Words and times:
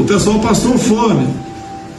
o 0.00 0.04
pessoal 0.04 0.38
passou 0.40 0.76
fome. 0.78 1.26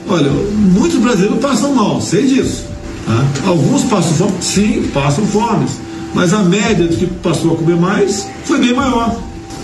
Olha, 0.08 0.30
muitos 0.30 1.00
brasileiros 1.00 1.40
passam 1.40 1.74
mal, 1.76 2.02
sei 2.02 2.26
disso. 2.26 2.66
Tá? 3.06 3.48
Alguns 3.48 3.84
passam 3.84 4.14
fome, 4.14 4.34
sim, 4.42 4.90
passam 4.94 5.26
fome. 5.26 5.66
Mas 6.14 6.34
a 6.34 6.40
média 6.40 6.88
de 6.88 6.98
que 6.98 7.06
passou 7.06 7.54
a 7.54 7.56
comer 7.56 7.78
mais 7.78 8.28
foi 8.44 8.60
bem 8.60 8.74
maior. 8.74 9.16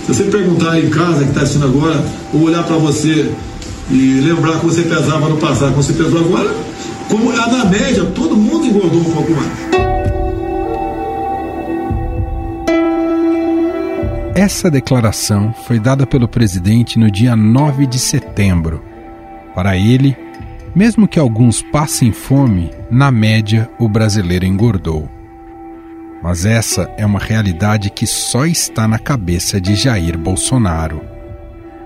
Se 0.06 0.14
você 0.14 0.24
perguntar 0.24 0.80
em 0.80 0.90
casa, 0.90 1.24
que 1.24 1.30
está 1.30 1.42
assistindo 1.42 1.66
agora, 1.66 2.02
ou 2.34 2.44
olhar 2.44 2.64
para 2.64 2.78
você 2.78 3.30
e 3.92 4.22
lembrar 4.22 4.60
que 4.60 4.66
você 4.66 4.84
pesava 4.84 5.28
no 5.28 5.38
passado, 5.38 5.72
como 5.72 5.84
você 5.84 5.94
pesou 5.94 6.20
agora, 6.20 6.56
como 7.10 7.34
na 7.34 7.66
média, 7.66 8.06
todo 8.16 8.36
mundo 8.36 8.66
engordou 8.66 9.02
um 9.02 9.12
pouco 9.12 9.32
mais. 9.32 9.97
Essa 14.38 14.70
declaração 14.70 15.52
foi 15.52 15.80
dada 15.80 16.06
pelo 16.06 16.28
presidente 16.28 17.00
no 17.00 17.10
dia 17.10 17.36
9 17.36 17.88
de 17.88 17.98
setembro. 17.98 18.84
Para 19.56 19.76
ele, 19.76 20.16
mesmo 20.76 21.08
que 21.08 21.18
alguns 21.18 21.64
passem 21.64 22.12
fome, 22.12 22.70
na 22.92 23.10
média 23.10 23.68
o 23.80 23.90
brasileiro 23.90 24.46
engordou. 24.46 25.10
Mas 26.22 26.46
essa 26.46 26.84
é 26.98 27.04
uma 27.04 27.18
realidade 27.18 27.90
que 27.90 28.06
só 28.06 28.46
está 28.46 28.88
na 28.88 29.00
cabeça 29.00 29.60
de 29.60 29.74
Jair 29.74 30.16
Bolsonaro. 30.16 31.02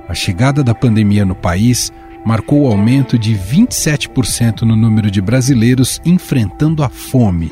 A 0.10 0.14
chegada 0.14 0.62
da 0.62 0.76
pandemia 0.76 1.24
no 1.24 1.36
país 1.36 1.90
marcou 2.26 2.64
o 2.64 2.68
aumento 2.68 3.18
de 3.18 3.34
27% 3.34 4.64
no 4.64 4.76
número 4.76 5.10
de 5.10 5.22
brasileiros 5.22 6.02
enfrentando 6.04 6.84
a 6.84 6.90
fome, 6.90 7.50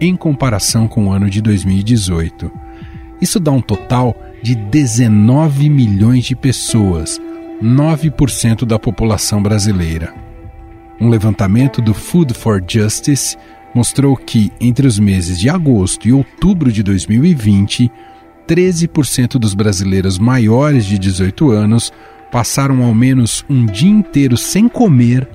em 0.00 0.16
comparação 0.16 0.88
com 0.88 1.08
o 1.08 1.12
ano 1.12 1.28
de 1.28 1.42
2018. 1.42 2.50
Isso 3.20 3.38
dá 3.38 3.50
um 3.50 3.60
total 3.60 4.16
de 4.42 4.54
19 4.54 5.68
milhões 5.68 6.24
de 6.24 6.34
pessoas, 6.34 7.20
9% 7.62 8.64
da 8.64 8.78
população 8.78 9.42
brasileira. 9.42 10.14
Um 11.00 11.08
levantamento 11.08 11.80
do 11.80 11.94
Food 11.94 12.34
for 12.34 12.62
Justice 12.66 13.36
mostrou 13.74 14.16
que, 14.16 14.52
entre 14.60 14.86
os 14.86 14.98
meses 14.98 15.38
de 15.38 15.48
agosto 15.48 16.08
e 16.08 16.12
outubro 16.12 16.72
de 16.72 16.82
2020, 16.82 17.90
13% 18.48 19.38
dos 19.38 19.54
brasileiros 19.54 20.18
maiores 20.18 20.84
de 20.84 20.98
18 20.98 21.50
anos 21.50 21.92
passaram 22.32 22.82
ao 22.82 22.94
menos 22.94 23.44
um 23.48 23.64
dia 23.66 23.90
inteiro 23.90 24.36
sem 24.36 24.68
comer 24.68 25.28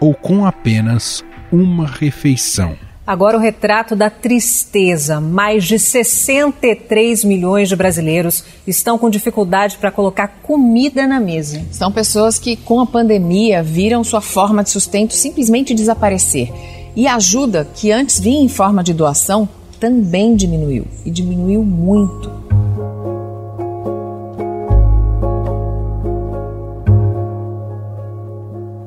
ou 0.00 0.14
com 0.14 0.44
apenas 0.44 1.24
uma 1.50 1.86
refeição. 1.86 2.76
Agora 3.04 3.36
o 3.36 3.40
retrato 3.40 3.96
da 3.96 4.08
tristeza. 4.08 5.20
Mais 5.20 5.64
de 5.64 5.76
63 5.76 7.24
milhões 7.24 7.68
de 7.68 7.74
brasileiros 7.74 8.44
estão 8.64 8.96
com 8.96 9.10
dificuldade 9.10 9.76
para 9.76 9.90
colocar 9.90 10.28
comida 10.40 11.04
na 11.04 11.18
mesa. 11.18 11.64
São 11.72 11.90
pessoas 11.90 12.38
que, 12.38 12.54
com 12.54 12.80
a 12.80 12.86
pandemia, 12.86 13.60
viram 13.60 14.04
sua 14.04 14.20
forma 14.20 14.62
de 14.62 14.70
sustento 14.70 15.14
simplesmente 15.14 15.74
desaparecer. 15.74 16.52
E 16.94 17.08
a 17.08 17.16
ajuda, 17.16 17.66
que 17.74 17.90
antes 17.90 18.20
vinha 18.20 18.40
em 18.40 18.48
forma 18.48 18.84
de 18.84 18.94
doação, 18.94 19.48
também 19.80 20.36
diminuiu. 20.36 20.86
E 21.04 21.10
diminuiu 21.10 21.64
muito. 21.64 22.30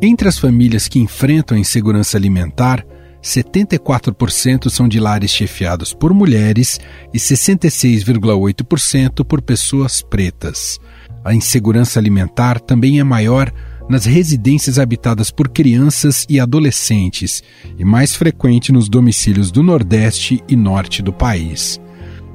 Entre 0.02 0.30
as 0.30 0.38
famílias 0.38 0.88
que 0.88 1.00
enfrentam 1.00 1.58
a 1.58 1.60
insegurança 1.60 2.16
alimentar, 2.16 2.86
74% 3.26 4.70
são 4.70 4.88
de 4.88 5.00
lares 5.00 5.32
chefiados 5.32 5.92
por 5.94 6.14
mulheres 6.14 6.80
e 7.12 7.18
66,8% 7.18 9.26
por 9.26 9.42
pessoas 9.42 10.04
pretas. 10.04 10.80
A 11.24 11.34
insegurança 11.34 12.00
alimentar 12.00 12.60
também 12.60 13.00
é 13.00 13.04
maior 13.04 13.52
nas 13.90 14.06
residências 14.06 14.78
habitadas 14.78 15.32
por 15.32 15.50
crianças 15.50 16.28
e 16.30 16.40
adolescentes 16.40 17.42
e 17.80 17.84
mais 17.84 18.14
frequente 18.16 18.72
nos 18.72 18.88
domicílios 18.88 19.50
do 19.52 19.64
Nordeste 19.64 20.44
e 20.48 20.56
Norte 20.56 21.02
do 21.02 21.12
país. 21.12 21.82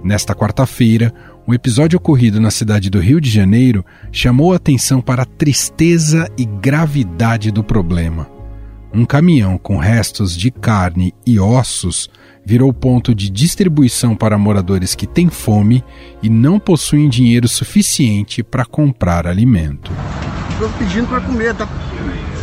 Nesta 0.03 0.35
quarta-feira, 0.35 1.15
um 1.47 1.55
episódio 1.55 1.99
ocorrido 1.99 2.41
na 2.41 2.51
cidade 2.51 2.91
do 2.91 2.99
Rio 2.99 3.21
de 3.21 3.31
Janeiro 3.31 3.87
chamou 4.11 4.53
a 4.53 4.57
atenção 4.57 5.01
para 5.01 5.23
a 5.23 5.27
tristeza 5.27 6.29
e 6.37 6.45
gravidade 6.45 7.53
do 7.53 7.63
problema. 7.63 8.40
Um 8.93 9.05
caminhão 9.05 9.57
com 9.57 9.77
restos 9.77 10.37
de 10.37 10.51
carne 10.51 11.15
e 11.25 11.39
ossos 11.39 12.11
virou 12.45 12.73
ponto 12.73 13.15
de 13.15 13.31
distribuição 13.31 14.17
para 14.17 14.37
moradores 14.37 14.97
que 14.97 15.07
têm 15.07 15.29
fome 15.29 15.85
e 16.21 16.29
não 16.29 16.59
possuem 16.59 17.09
dinheiro 17.09 17.47
suficiente 17.47 18.43
para 18.43 18.65
comprar 18.65 19.27
alimento. 19.27 19.93
Estou 20.53 20.69
pedindo 20.71 21.07
para 21.07 21.21
comer, 21.21 21.55
tá? 21.55 21.69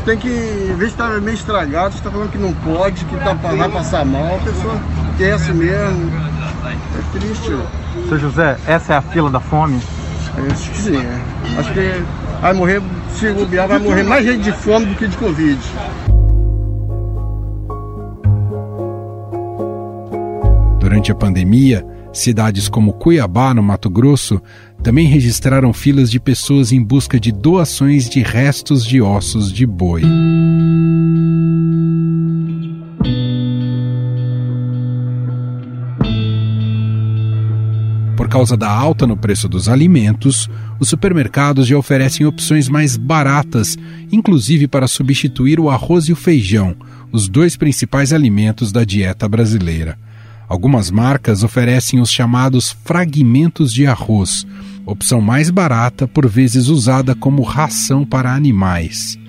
Tem 0.06 0.18
que 0.18 0.30
ver 0.30 0.86
se 0.86 0.92
está 0.92 1.10
meio 1.20 1.36
estragado, 1.36 1.96
está 1.96 2.10
falando 2.10 2.32
que 2.32 2.38
não 2.38 2.54
pode, 2.54 3.04
que 3.04 3.16
tá, 3.18 3.34
vai 3.34 3.70
passar 3.70 4.06
mal, 4.06 4.38
a 4.38 4.40
pessoa 4.40 4.82
quer 5.18 5.34
assim 5.34 5.52
mesmo. 5.54 6.10
É 6.66 7.20
triste. 7.20 7.52
Seu 8.08 8.18
José, 8.18 8.58
essa 8.66 8.94
é 8.94 8.98
a 8.98 9.02
fila 9.02 9.30
da 9.30 9.42
fome? 9.42 9.82
Acho 10.50 10.72
que 10.72 10.78
sim. 10.78 10.98
É. 10.98 11.60
Acho 11.60 11.74
que 11.74 12.04
vai 12.42 12.54
morrer, 12.54 12.82
se 13.14 13.34
bobear, 13.34 13.68
vai 13.68 13.80
morrer 13.80 14.04
mais 14.04 14.26
gente 14.26 14.44
de 14.44 14.52
fome 14.54 14.86
do 14.86 14.96
que 14.96 15.08
de 15.08 15.18
Covid. 15.18 15.60
Durante 20.88 21.12
a 21.12 21.16
pandemia, 21.16 21.86
cidades 22.14 22.70
como 22.70 22.94
Cuiabá, 22.94 23.54
no 23.54 23.62
Mato 23.62 23.90
Grosso, 23.90 24.42
também 24.82 25.06
registraram 25.06 25.74
filas 25.74 26.10
de 26.10 26.18
pessoas 26.18 26.72
em 26.72 26.82
busca 26.82 27.20
de 27.20 27.30
doações 27.30 28.08
de 28.08 28.22
restos 28.22 28.86
de 28.86 29.02
ossos 29.02 29.52
de 29.52 29.66
boi. 29.66 30.04
Por 38.16 38.30
causa 38.30 38.56
da 38.56 38.72
alta 38.72 39.06
no 39.06 39.18
preço 39.18 39.50
dos 39.50 39.68
alimentos, 39.68 40.50
os 40.80 40.88
supermercados 40.88 41.68
já 41.68 41.78
oferecem 41.78 42.26
opções 42.26 42.70
mais 42.70 42.96
baratas, 42.96 43.78
inclusive 44.10 44.70
para 44.70 44.88
substituir 44.88 45.60
o 45.60 45.70
arroz 45.70 46.06
e 46.06 46.14
o 46.14 46.16
feijão, 46.16 46.78
os 47.12 47.28
dois 47.28 47.58
principais 47.58 48.14
alimentos 48.14 48.72
da 48.72 48.86
dieta 48.86 49.28
brasileira. 49.28 50.07
Algumas 50.48 50.90
marcas 50.90 51.44
oferecem 51.44 52.00
os 52.00 52.10
chamados 52.10 52.76
fragmentos 52.86 53.74
de 53.74 53.86
arroz, 53.86 54.48
opção 54.86 55.20
mais 55.20 55.50
barata, 55.50 56.08
por 56.08 56.28
vezes 56.28 56.68
usada 56.68 57.14
como 57.14 57.42
ração 57.42 58.06
para 58.06 58.34
animais. 58.34 59.20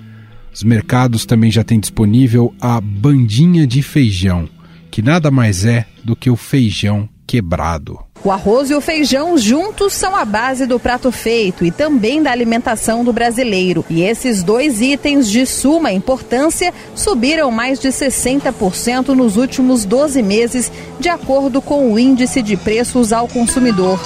Os 0.55 0.63
mercados 0.63 1.27
também 1.27 1.51
já 1.51 1.65
têm 1.65 1.81
disponível 1.81 2.55
a 2.61 2.81
bandinha 2.81 3.67
de 3.67 3.83
feijão, 3.83 4.49
que 4.91 5.03
nada 5.03 5.31
mais 5.31 5.65
é 5.65 5.87
do 6.05 6.15
que 6.15 6.31
o 6.31 6.37
feijão 6.37 7.09
quebrado. 7.27 7.99
O 8.25 8.33
arroz 8.33 8.69
e 8.69 8.75
o 8.75 8.81
feijão 8.81 9.39
juntos 9.39 9.93
são 9.93 10.17
a 10.17 10.25
base 10.25 10.67
do 10.67 10.81
prato 10.81 11.13
feito 11.13 11.65
e 11.65 11.71
também 11.71 12.23
da 12.23 12.33
alimentação 12.33 13.05
do 13.05 13.13
brasileiro. 13.13 13.85
E 13.89 14.03
esses 14.03 14.43
dois 14.43 14.81
itens 14.81 15.31
de 15.31 15.47
suma 15.47 15.93
importância 15.93 16.75
subiram 16.95 17.51
mais 17.51 17.79
de 17.79 17.89
60% 17.89 19.09
nos 19.09 19.37
últimos 19.37 19.85
12 19.85 20.21
meses, 20.23 20.71
de 20.99 21.09
acordo 21.09 21.63
com 21.63 21.93
o 21.93 21.99
Índice 21.99 22.43
de 22.43 22.57
Preços 22.57 23.13
ao 23.13 23.29
Consumidor. 23.29 24.01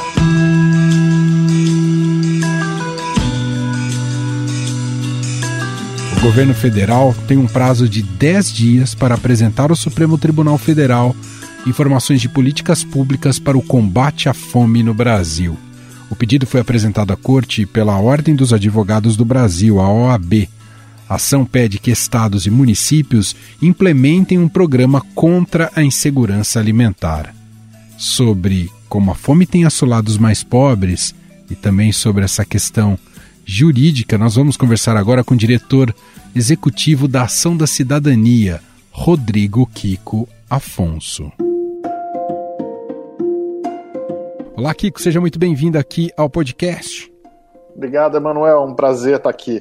O 6.19 6.21
governo 6.21 6.55
federal 6.55 7.15
tem 7.27 7.37
um 7.37 7.49
prazo 7.49 7.89
de 7.89 8.03
10 8.03 8.53
dias 8.53 8.95
para 8.95 9.15
apresentar 9.15 9.71
ao 9.71 9.77
Supremo 9.77 10.17
Tribunal 10.17 10.57
Federal 10.57 11.17
informações 11.67 12.21
de 12.21 12.29
políticas 12.29 12.83
públicas 12.85 13.39
para 13.39 13.57
o 13.57 13.63
combate 13.63 14.29
à 14.29 14.35
fome 14.35 14.83
no 14.83 14.93
Brasil. 14.93 15.57
O 16.11 16.17
pedido 16.17 16.47
foi 16.47 16.61
apresentado 16.61 17.13
à 17.13 17.17
Corte 17.17 17.65
pela 17.65 17.99
Ordem 17.99 18.35
dos 18.35 18.53
Advogados 18.53 19.17
do 19.17 19.25
Brasil, 19.25 19.81
a 19.81 19.91
OAB. 19.91 20.49
A 21.09 21.15
ação 21.15 21.45
pede 21.45 21.79
que 21.79 21.91
estados 21.91 22.47
e 22.47 22.51
municípios 22.51 23.35
implementem 23.61 24.39
um 24.39 24.49
programa 24.49 25.01
contra 25.15 25.71
a 25.75 25.83
insegurança 25.83 26.59
alimentar. 26.59 27.35
Sobre 27.97 28.71
como 28.89 29.11
a 29.11 29.15
fome 29.15 29.47
tem 29.47 29.65
assolado 29.65 30.11
os 30.11 30.19
mais 30.19 30.43
pobres 30.43 31.15
e 31.51 31.55
também 31.55 31.93
sobre 31.93 32.25
essa 32.25 32.45
questão 32.45 32.99
jurídica, 33.45 34.19
nós 34.19 34.35
vamos 34.35 34.57
conversar 34.57 34.97
agora 34.97 35.25
com 35.25 35.35
o 35.35 35.39
diretor 35.39 35.95
executivo 36.35 37.09
da 37.09 37.23
Ação 37.23 37.57
da 37.57 37.67
Cidadania, 37.67 38.61
Rodrigo 38.91 39.67
Kiko 39.67 40.29
Afonso. 40.49 41.33
Olá, 44.63 44.73
Kiko, 44.73 45.03
seja 45.03 45.21
muito 45.21 45.41
bem-vindo 45.41 45.77
aqui 45.77 46.13
ao 46.17 46.31
podcast. 46.31 47.13
Obrigado, 47.75 48.17
Emanuel, 48.17 48.63
um 48.63 48.77
prazer 48.77 49.17
estar 49.17 49.29
aqui. 49.29 49.61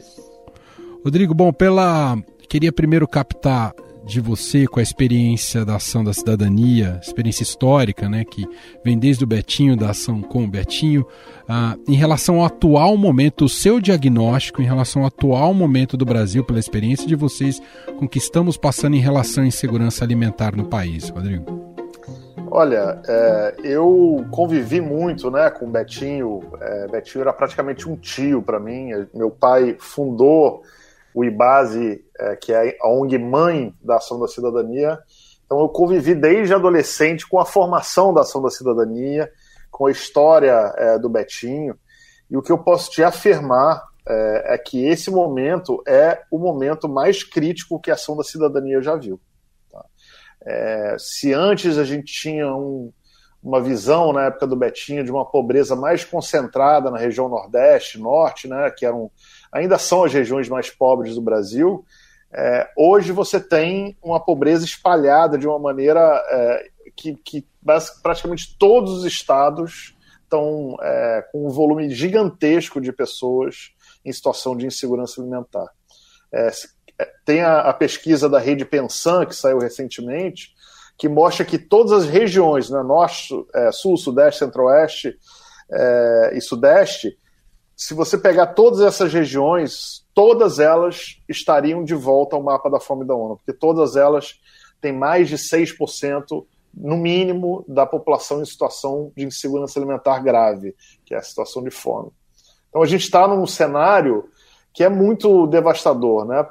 Rodrigo, 1.03 1.33
bom, 1.33 1.51
pela 1.51 2.15
queria 2.47 2.71
primeiro 2.71 3.07
captar 3.07 3.73
de 4.05 4.21
você 4.21 4.67
com 4.67 4.79
a 4.79 4.83
experiência 4.83 5.65
da 5.65 5.77
ação 5.77 6.03
da 6.03 6.13
cidadania, 6.13 6.99
experiência 7.01 7.41
histórica, 7.41 8.07
né, 8.07 8.23
que 8.23 8.47
vem 8.85 8.95
desde 8.95 9.23
o 9.23 9.27
Betinho, 9.27 9.75
da 9.75 9.89
ação 9.89 10.21
com 10.21 10.43
o 10.43 10.47
Betinho, 10.47 11.03
ah, 11.49 11.75
em 11.87 11.95
relação 11.95 12.35
ao 12.35 12.45
atual 12.45 12.95
momento, 12.95 13.45
o 13.45 13.49
seu 13.49 13.81
diagnóstico 13.81 14.61
em 14.61 14.65
relação 14.65 15.01
ao 15.01 15.07
atual 15.07 15.51
momento 15.51 15.97
do 15.97 16.05
Brasil, 16.05 16.43
pela 16.43 16.59
experiência 16.59 17.07
de 17.07 17.15
vocês 17.15 17.59
com 17.97 18.07
que 18.07 18.19
estamos 18.19 18.55
passando 18.55 18.95
em 18.95 19.01
relação 19.01 19.43
à 19.43 19.47
insegurança 19.47 20.05
alimentar 20.05 20.55
no 20.55 20.65
país, 20.65 21.09
Rodrigo? 21.09 21.70
Olha, 22.53 23.01
é, 23.07 23.55
eu 23.63 24.25
convivi 24.29 24.81
muito 24.81 25.31
né, 25.31 25.49
com 25.49 25.65
o 25.65 25.69
Betinho. 25.69 26.41
É, 26.59 26.87
Betinho 26.89 27.21
era 27.21 27.31
praticamente 27.31 27.87
um 27.87 27.95
tio 27.95 28.41
para 28.41 28.59
mim. 28.59 28.89
Meu 29.13 29.31
pai 29.31 29.77
fundou 29.79 30.61
o 31.15 31.23
IBASE, 31.23 32.03
é, 32.19 32.35
que 32.35 32.51
é 32.51 32.75
a 32.81 32.89
ONG 32.89 33.17
mãe 33.17 33.73
da 33.81 33.95
Ação 33.95 34.19
da 34.19 34.27
Cidadania. 34.27 34.99
Então 35.45 35.61
eu 35.61 35.69
convivi 35.69 36.13
desde 36.13 36.53
adolescente 36.53 37.25
com 37.25 37.39
a 37.39 37.45
formação 37.45 38.13
da 38.13 38.19
Ação 38.19 38.41
da 38.41 38.49
Cidadania, 38.49 39.31
com 39.71 39.85
a 39.85 39.91
história 39.91 40.73
é, 40.75 40.99
do 40.99 41.07
Betinho. 41.07 41.73
E 42.29 42.35
o 42.35 42.41
que 42.41 42.51
eu 42.51 42.57
posso 42.57 42.91
te 42.91 43.01
afirmar 43.01 43.81
é, 44.05 44.55
é 44.55 44.57
que 44.57 44.85
esse 44.85 45.09
momento 45.09 45.81
é 45.87 46.21
o 46.29 46.37
momento 46.37 46.89
mais 46.89 47.23
crítico 47.23 47.79
que 47.79 47.89
a 47.89 47.93
Ação 47.93 48.17
da 48.17 48.25
Cidadania 48.25 48.81
já 48.81 48.97
viu. 48.97 49.21
É, 50.45 50.95
se 50.97 51.33
antes 51.33 51.77
a 51.77 51.83
gente 51.83 52.11
tinha 52.11 52.53
um, 52.55 52.91
uma 53.43 53.61
visão 53.61 54.13
na 54.13 54.25
época 54.25 54.47
do 54.47 54.55
Betinho 54.55 55.03
de 55.03 55.11
uma 55.11 55.25
pobreza 55.25 55.75
mais 55.75 56.03
concentrada 56.03 56.91
na 56.91 56.97
região 56.97 57.29
Nordeste, 57.29 57.99
Norte, 57.99 58.47
né, 58.47 58.69
que 58.71 58.85
eram, 58.85 59.11
ainda 59.51 59.77
são 59.77 60.03
as 60.03 60.13
regiões 60.13 60.47
mais 60.49 60.69
pobres 60.69 61.15
do 61.15 61.21
Brasil, 61.21 61.85
é, 62.33 62.69
hoje 62.77 63.11
você 63.11 63.39
tem 63.39 63.97
uma 64.01 64.19
pobreza 64.19 64.63
espalhada 64.63 65.37
de 65.37 65.47
uma 65.47 65.59
maneira 65.59 65.99
é, 66.29 66.69
que, 66.95 67.15
que, 67.15 67.45
praticamente 68.01 68.55
todos 68.57 68.93
os 68.93 69.05
estados 69.05 69.95
estão 70.23 70.77
é, 70.81 71.27
com 71.31 71.45
um 71.45 71.49
volume 71.49 71.89
gigantesco 71.89 72.79
de 72.79 72.93
pessoas 72.93 73.73
em 74.05 74.13
situação 74.13 74.55
de 74.55 74.65
insegurança 74.65 75.19
alimentar. 75.19 75.67
É, 77.01 77.09
tem 77.25 77.41
a, 77.41 77.61
a, 77.61 77.73
pesquisa 77.73 78.29
da 78.29 78.37
rede 78.37 78.63
Pensan, 78.63 79.25
que 79.25 79.35
saiu 79.35 79.57
recentemente, 79.57 80.53
que 80.95 81.09
mostra 81.09 81.43
que 81.43 81.57
todas 81.57 81.91
as 81.91 82.05
regiões, 82.05 82.69
né, 82.69 82.83
norte, 82.83 83.33
é, 83.55 83.71
sul, 83.71 83.97
sudeste, 83.97 84.39
centro-oeste 84.39 85.17
é, 85.71 86.33
e 86.35 86.41
sudeste, 86.41 87.17
se 87.75 87.95
você 87.95 88.15
pegar 88.15 88.47
todas 88.47 88.81
essas 88.81 89.11
regiões, 89.11 90.05
todas 90.13 90.59
elas 90.59 91.19
estariam 91.27 91.83
de 91.83 91.95
volta 91.95 92.35
ao 92.35 92.43
mapa 92.43 92.69
da 92.69 92.79
fome 92.79 93.03
da 93.03 93.15
ONU, 93.15 93.37
porque 93.37 93.51
todas 93.51 93.95
elas 93.95 94.39
têm 94.79 94.93
mais 94.93 95.27
de 95.27 95.37
6%, 95.37 96.45
no 96.71 96.95
mínimo, 96.95 97.65
da 97.67 97.85
população 97.85 98.41
em 98.41 98.45
situação 98.45 99.11
de 99.17 99.25
insegurança 99.25 99.79
alimentar 99.79 100.19
grave, 100.19 100.75
que 101.03 101.15
é 101.15 101.17
a 101.17 101.23
situação 101.23 101.63
de 101.63 101.71
fome. 101.71 102.11
Então 102.69 102.83
a 102.83 102.85
gente 102.85 103.03
está 103.03 103.27
num 103.27 103.45
cenário 103.47 104.29
que 104.73 104.83
é 104.83 104.89
muito 104.89 105.47
devastador, 105.47 106.25
né? 106.25 106.47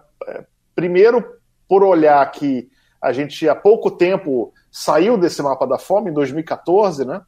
Primeiro, 0.74 1.24
por 1.68 1.82
olhar 1.82 2.30
que 2.30 2.70
a 3.00 3.12
gente 3.12 3.48
há 3.48 3.54
pouco 3.54 3.90
tempo 3.90 4.52
saiu 4.70 5.16
desse 5.16 5.42
mapa 5.42 5.66
da 5.66 5.78
fome, 5.78 6.10
em 6.10 6.14
2014, 6.14 7.04
né? 7.04 7.22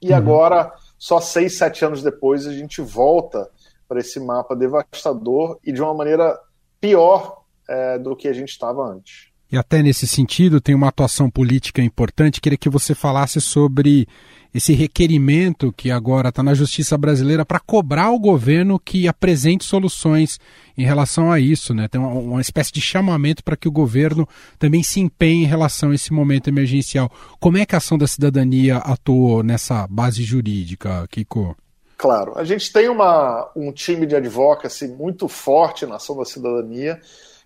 E 0.00 0.10
uhum. 0.10 0.16
agora, 0.16 0.72
só 0.98 1.20
seis, 1.20 1.58
sete 1.58 1.84
anos 1.84 2.02
depois, 2.02 2.46
a 2.46 2.52
gente 2.52 2.80
volta 2.80 3.50
para 3.88 4.00
esse 4.00 4.18
mapa 4.18 4.56
devastador 4.56 5.58
e 5.64 5.72
de 5.72 5.82
uma 5.82 5.92
maneira 5.94 6.38
pior 6.80 7.42
é, 7.68 7.98
do 7.98 8.16
que 8.16 8.28
a 8.28 8.32
gente 8.32 8.50
estava 8.50 8.82
antes. 8.82 9.29
E 9.52 9.56
até 9.56 9.82
nesse 9.82 10.06
sentido, 10.06 10.60
tem 10.60 10.74
uma 10.74 10.88
atuação 10.88 11.28
política 11.28 11.82
importante. 11.82 12.40
Queria 12.40 12.58
que 12.58 12.68
você 12.68 12.94
falasse 12.94 13.40
sobre 13.40 14.06
esse 14.54 14.72
requerimento 14.72 15.72
que 15.72 15.90
agora 15.90 16.28
está 16.28 16.42
na 16.42 16.54
justiça 16.54 16.96
brasileira 16.98 17.44
para 17.44 17.60
cobrar 17.60 18.10
o 18.10 18.18
governo 18.18 18.78
que 18.78 19.06
apresente 19.06 19.64
soluções 19.64 20.38
em 20.76 20.84
relação 20.84 21.30
a 21.30 21.38
isso. 21.38 21.72
Né? 21.74 21.88
Tem 21.88 22.00
uma, 22.00 22.10
uma 22.10 22.40
espécie 22.40 22.72
de 22.72 22.80
chamamento 22.80 23.42
para 23.42 23.56
que 23.56 23.68
o 23.68 23.72
governo 23.72 24.28
também 24.58 24.82
se 24.82 25.00
empenhe 25.00 25.44
em 25.44 25.48
relação 25.48 25.90
a 25.90 25.94
esse 25.94 26.12
momento 26.12 26.48
emergencial. 26.48 27.10
Como 27.38 27.58
é 27.58 27.66
que 27.66 27.74
a 27.74 27.78
ação 27.78 27.98
da 27.98 28.06
cidadania 28.06 28.78
atuou 28.78 29.42
nessa 29.42 29.86
base 29.88 30.22
jurídica, 30.22 31.06
Kiko? 31.10 31.56
Claro, 31.96 32.32
a 32.36 32.44
gente 32.44 32.72
tem 32.72 32.88
uma, 32.88 33.50
um 33.54 33.70
time 33.72 34.06
de 34.06 34.16
advocacy 34.16 34.88
muito 34.88 35.28
forte 35.28 35.86
na 35.86 35.96
ação 35.96 36.16
da 36.16 36.24
cidadania 36.24 37.00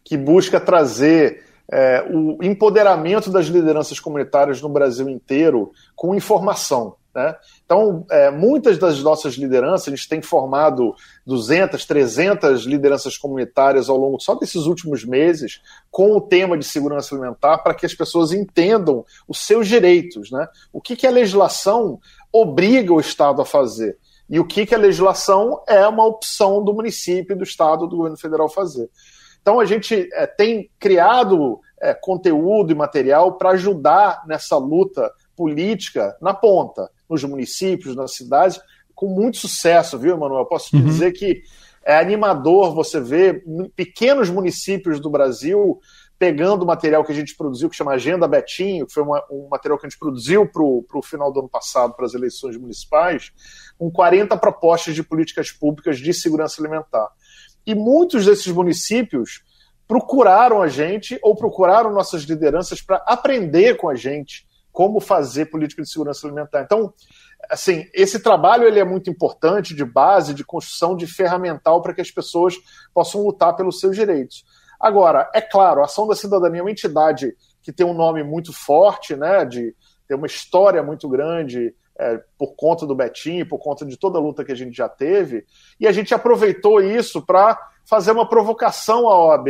que 0.05 0.17
busca 0.17 0.61
trazer 0.61 1.54
é, 1.71 2.07
o 2.11 2.43
empoderamento 2.43 3.31
das 3.31 3.47
lideranças 3.47 3.99
comunitárias 3.99 4.61
no 4.61 4.69
Brasil 4.69 5.09
inteiro 5.09 5.73
com 5.97 6.15
informação. 6.15 6.97
Né? 7.15 7.35
Então, 7.65 8.05
é, 8.11 8.31
muitas 8.31 8.77
das 8.77 9.01
nossas 9.01 9.35
lideranças, 9.35 9.87
a 9.89 9.91
gente 9.97 10.09
tem 10.09 10.21
formado 10.21 10.95
200, 11.25 11.85
300 11.87 12.65
lideranças 12.65 13.17
comunitárias 13.17 13.89
ao 13.89 13.97
longo 13.97 14.21
só 14.21 14.35
desses 14.35 14.67
últimos 14.67 15.05
meses, 15.05 15.61
com 15.91 16.17
o 16.17 16.21
tema 16.21 16.59
de 16.59 16.65
segurança 16.65 17.15
alimentar, 17.15 17.59
para 17.59 17.75
que 17.75 17.87
as 17.87 17.95
pessoas 17.95 18.33
entendam 18.33 19.05
os 19.29 19.39
seus 19.39 19.69
direitos. 19.69 20.31
Né? 20.31 20.47
O 20.73 20.81
que, 20.81 20.97
que 20.97 21.07
a 21.07 21.11
legislação 21.11 22.01
obriga 22.33 22.93
o 22.93 23.01
Estado 23.01 23.41
a 23.41 23.47
fazer 23.47 23.97
e 24.29 24.41
o 24.41 24.45
que, 24.45 24.67
que 24.67 24.75
a 24.75 24.79
legislação 24.79 25.63
é 25.69 25.87
uma 25.87 26.05
opção 26.07 26.65
do 26.65 26.73
município, 26.73 27.37
do 27.37 27.45
Estado, 27.45 27.87
do 27.87 27.97
governo 27.97 28.17
federal 28.17 28.49
fazer. 28.49 28.89
Então 29.45 29.61
a 29.61 29.67
gente 29.67 30.09
é, 30.15 30.27
tem 30.27 30.71
criado 30.81 31.61
é, 31.79 31.93
conteúdo 31.93 32.73
e 32.73 32.75
material 32.75 33.37
para 33.37 33.51
ajudar 33.51 34.23
nessa 34.27 34.57
luta 34.57 35.13
política 35.37 36.17
na 36.19 36.33
ponta, 36.33 36.91
nos 37.07 37.23
municípios, 37.25 37.95
nas 37.95 38.15
cidades, 38.15 38.59
com 38.95 39.07
muito 39.07 39.37
sucesso, 39.37 39.99
viu, 39.99 40.15
Emanuel? 40.15 40.47
Posso 40.47 40.75
uhum. 40.75 40.83
dizer 40.83 41.13
que 41.13 41.43
é 41.85 41.99
animador 41.99 42.75
você 42.75 42.99
ver 42.99 43.45
pequenos 43.77 44.31
municípios 44.31 44.99
do 44.99 45.11
Brasil 45.11 45.79
pegando 46.19 46.63
o 46.63 46.67
material 46.67 47.05
que 47.05 47.13
a 47.13 47.15
gente 47.15 47.37
produziu, 47.37 47.69
que 47.69 47.77
chama 47.77 47.93
Agenda 47.93 48.27
Betinho, 48.27 48.87
que 48.87 48.95
foi 48.95 49.03
uma, 49.03 49.23
um 49.31 49.47
material 49.51 49.79
que 49.79 49.85
a 49.85 49.91
gente 49.91 49.99
produziu 49.99 50.49
para 50.49 50.63
o 50.63 51.03
final 51.03 51.31
do 51.31 51.41
ano 51.41 51.51
passado, 51.51 51.93
para 51.93 52.07
as 52.07 52.15
eleições 52.15 52.57
municipais, 52.57 53.31
com 53.77 53.91
40 53.91 54.35
propostas 54.39 54.95
de 54.95 55.03
políticas 55.03 55.51
públicas 55.53 55.99
de 55.99 56.15
segurança 56.15 56.63
alimentar. 56.63 57.11
E 57.67 57.75
muitos 57.75 58.27
desses 58.27 58.49
municípios 58.49 59.43
procuraram 59.87 60.63
a 60.63 60.69
gente 60.69 61.19
ou 61.23 61.35
procuraram 61.35 61.93
nossas 61.93 62.23
lideranças 62.23 62.81
para 62.81 62.97
aprender 63.07 63.77
com 63.77 63.89
a 63.89 63.95
gente 63.95 64.47
como 64.73 64.99
fazer 65.01 65.47
política 65.47 65.83
de 65.83 65.91
segurança 65.91 66.27
alimentar. 66.27 66.63
Então, 66.63 66.93
assim, 67.49 67.87
esse 67.95 68.19
trabalho 68.19 68.65
ele 68.65 68.81
é 68.81 68.85
muito 68.85 69.09
importante 69.09 69.75
de 69.75 69.85
base, 69.85 70.35
de 70.35 70.45
construção 70.45 70.97
de 70.97 71.07
ferramental 71.07 71.81
para 71.81 71.95
que 71.95 72.01
as 72.01 72.11
pessoas 72.11 72.57
possam 72.93 73.23
lutar 73.23 73.55
pelos 73.55 73.79
seus 73.79 73.95
direitos. 73.95 74.45
Agora, 74.81 75.31
é 75.33 75.41
claro, 75.41 75.81
a 75.81 75.85
Ação 75.85 76.09
da 76.09 76.17
Cidadania 76.17 76.61
é 76.61 76.63
uma 76.63 76.71
entidade 76.71 77.37
que 77.63 77.73
tem 77.73 77.87
um 77.87 77.95
nome 77.95 78.23
muito 78.25 78.53
forte, 78.53 79.15
né, 79.15 79.45
de 79.45 79.75
ter 80.09 80.15
uma 80.15 80.27
história 80.27 80.83
muito 80.83 81.09
grande, 81.09 81.75
é, 81.99 82.21
por 82.39 82.55
conta 82.55 82.87
do 82.87 82.95
Betinho, 82.95 83.49
por 83.49 83.59
conta 83.59 83.85
de 83.85 83.97
toda 83.97 84.19
a 84.19 84.23
luta 84.23 84.45
que 84.45 84.53
a 84.53 84.57
gente 84.57 84.77
já 84.77 84.89
teve, 84.89 85.45
e 85.79 85.87
a 85.87 85.93
gente 85.93 86.15
aproveitou 86.15 86.81
isso 86.81 87.23
para 87.23 87.59
fazer 87.85 88.13
uma 88.13 88.29
provocação 88.29 89.09
à 89.09 89.27
OAB, 89.27 89.49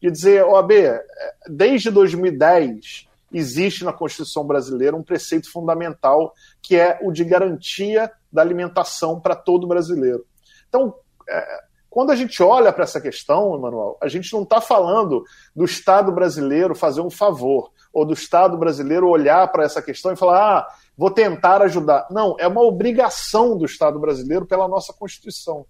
de 0.00 0.10
dizer, 0.10 0.44
OAB, 0.44 0.72
é, 0.72 1.04
desde 1.48 1.90
2010 1.90 3.08
existe 3.32 3.84
na 3.84 3.92
Constituição 3.92 4.46
brasileira 4.46 4.96
um 4.96 5.02
preceito 5.02 5.50
fundamental 5.50 6.32
que 6.62 6.76
é 6.76 6.98
o 7.02 7.10
de 7.10 7.24
garantia 7.24 8.10
da 8.32 8.40
alimentação 8.42 9.20
para 9.20 9.34
todo 9.34 9.66
brasileiro. 9.66 10.24
Então, 10.68 10.94
é, 11.28 11.60
quando 11.94 12.10
a 12.10 12.16
gente 12.16 12.42
olha 12.42 12.72
para 12.72 12.82
essa 12.82 13.00
questão, 13.00 13.54
Emanuel, 13.54 13.96
a 14.00 14.08
gente 14.08 14.32
não 14.32 14.42
está 14.42 14.60
falando 14.60 15.22
do 15.54 15.64
Estado 15.64 16.10
brasileiro 16.10 16.74
fazer 16.74 17.00
um 17.00 17.08
favor, 17.08 17.70
ou 17.92 18.04
do 18.04 18.12
Estado 18.12 18.58
brasileiro 18.58 19.08
olhar 19.08 19.46
para 19.52 19.62
essa 19.62 19.80
questão 19.80 20.12
e 20.12 20.16
falar, 20.16 20.58
ah, 20.58 20.68
vou 20.98 21.08
tentar 21.08 21.62
ajudar. 21.62 22.08
Não, 22.10 22.34
é 22.40 22.48
uma 22.48 22.62
obrigação 22.62 23.56
do 23.56 23.64
Estado 23.64 24.00
brasileiro 24.00 24.44
pela 24.44 24.66
nossa 24.66 24.92
Constituição. 24.92 25.64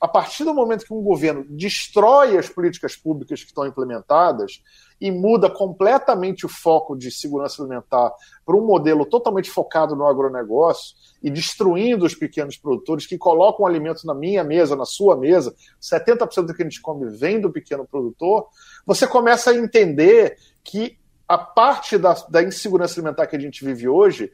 A 0.00 0.08
partir 0.08 0.42
do 0.42 0.52
momento 0.52 0.84
que 0.84 0.92
um 0.92 1.00
governo 1.00 1.46
destrói 1.48 2.36
as 2.36 2.48
políticas 2.48 2.96
públicas 2.96 3.40
que 3.40 3.46
estão 3.46 3.64
implementadas 3.64 4.60
e 5.00 5.10
muda 5.10 5.48
completamente 5.48 6.44
o 6.44 6.48
foco 6.48 6.96
de 6.96 7.10
segurança 7.10 7.62
alimentar 7.62 8.12
para 8.44 8.56
um 8.56 8.66
modelo 8.66 9.06
totalmente 9.06 9.50
focado 9.50 9.94
no 9.94 10.06
agronegócio 10.06 10.96
e 11.22 11.30
destruindo 11.30 12.04
os 12.04 12.14
pequenos 12.14 12.56
produtores 12.56 13.06
que 13.06 13.16
colocam 13.16 13.66
alimento 13.66 14.06
na 14.06 14.14
minha 14.14 14.42
mesa, 14.42 14.74
na 14.74 14.84
sua 14.84 15.16
mesa, 15.16 15.54
70% 15.80 16.46
do 16.46 16.54
que 16.54 16.62
a 16.62 16.64
gente 16.64 16.80
come 16.80 17.08
vem 17.10 17.40
do 17.40 17.50
pequeno 17.50 17.86
produtor, 17.86 18.46
você 18.84 19.06
começa 19.06 19.50
a 19.50 19.56
entender 19.56 20.36
que 20.64 20.98
a 21.28 21.38
parte 21.38 21.98
da, 21.98 22.14
da 22.28 22.42
insegurança 22.42 22.94
alimentar 22.94 23.26
que 23.26 23.36
a 23.36 23.40
gente 23.40 23.64
vive 23.64 23.88
hoje 23.88 24.32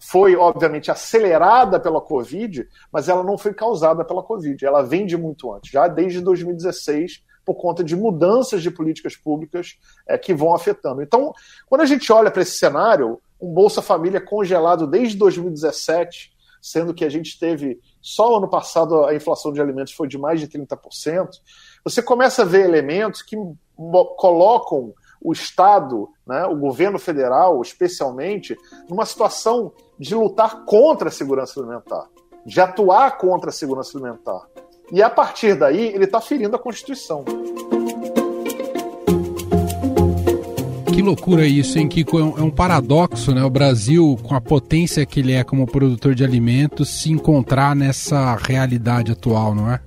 foi, 0.00 0.34
obviamente, 0.34 0.90
acelerada 0.90 1.78
pela 1.78 2.00
Covid, 2.00 2.66
mas 2.90 3.08
ela 3.08 3.22
não 3.22 3.38
foi 3.38 3.54
causada 3.54 4.04
pela 4.04 4.22
Covid. 4.22 4.64
Ela 4.64 4.82
vem 4.82 5.06
de 5.06 5.16
muito 5.16 5.52
antes. 5.52 5.70
Já 5.70 5.86
desde 5.86 6.20
2016, 6.20 7.22
por 7.44 7.54
conta 7.54 7.82
de 7.82 7.96
mudanças 7.96 8.62
de 8.62 8.70
políticas 8.70 9.16
públicas 9.16 9.76
é, 10.06 10.16
que 10.16 10.32
vão 10.32 10.54
afetando. 10.54 11.02
Então, 11.02 11.32
quando 11.66 11.80
a 11.80 11.86
gente 11.86 12.12
olha 12.12 12.30
para 12.30 12.42
esse 12.42 12.56
cenário, 12.56 13.20
um 13.40 13.52
Bolsa 13.52 13.82
Família 13.82 14.20
congelado 14.20 14.86
desde 14.86 15.16
2017, 15.16 16.32
sendo 16.60 16.94
que 16.94 17.04
a 17.04 17.08
gente 17.08 17.38
teve 17.38 17.80
só 18.00 18.36
ano 18.36 18.48
passado 18.48 19.04
a 19.04 19.14
inflação 19.14 19.52
de 19.52 19.60
alimentos 19.60 19.92
foi 19.92 20.06
de 20.06 20.16
mais 20.16 20.40
de 20.40 20.46
30%, 20.46 21.28
você 21.84 22.00
começa 22.00 22.42
a 22.42 22.44
ver 22.44 22.64
elementos 22.64 23.20
que 23.20 23.36
colocam 24.16 24.94
o 25.20 25.32
Estado, 25.32 26.08
né, 26.26 26.44
o 26.46 26.56
governo 26.56 26.98
federal, 26.98 27.60
especialmente, 27.62 28.56
numa 28.88 29.06
situação 29.06 29.72
de 29.98 30.14
lutar 30.14 30.64
contra 30.64 31.08
a 31.08 31.12
segurança 31.12 31.60
alimentar, 31.60 32.08
de 32.44 32.60
atuar 32.60 33.18
contra 33.18 33.50
a 33.50 33.52
segurança 33.52 33.96
alimentar. 33.96 34.46
E 34.92 35.02
a 35.02 35.08
partir 35.08 35.54
daí, 35.54 35.86
ele 35.86 36.04
está 36.04 36.20
ferindo 36.20 36.54
a 36.54 36.58
Constituição. 36.58 37.24
Que 40.92 41.00
loucura 41.00 41.46
isso, 41.46 41.78
hein, 41.78 41.88
Kiko? 41.88 42.18
É, 42.18 42.20
é 42.20 42.42
um 42.42 42.50
paradoxo, 42.50 43.34
né? 43.34 43.42
O 43.42 43.48
Brasil, 43.48 44.18
com 44.22 44.34
a 44.34 44.40
potência 44.40 45.06
que 45.06 45.20
ele 45.20 45.32
é 45.32 45.42
como 45.42 45.66
produtor 45.66 46.14
de 46.14 46.22
alimentos, 46.22 46.90
se 46.90 47.10
encontrar 47.10 47.74
nessa 47.74 48.36
realidade 48.36 49.10
atual, 49.10 49.54
não 49.54 49.72
é? 49.72 49.80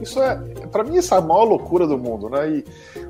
Isso 0.00 0.18
é, 0.22 0.36
para 0.72 0.84
mim, 0.84 0.96
isso 0.96 1.14
é 1.14 1.18
a 1.18 1.20
maior 1.20 1.44
loucura 1.44 1.86
do 1.86 1.98
mundo, 1.98 2.30
né? 2.30 2.48
E 2.50 2.64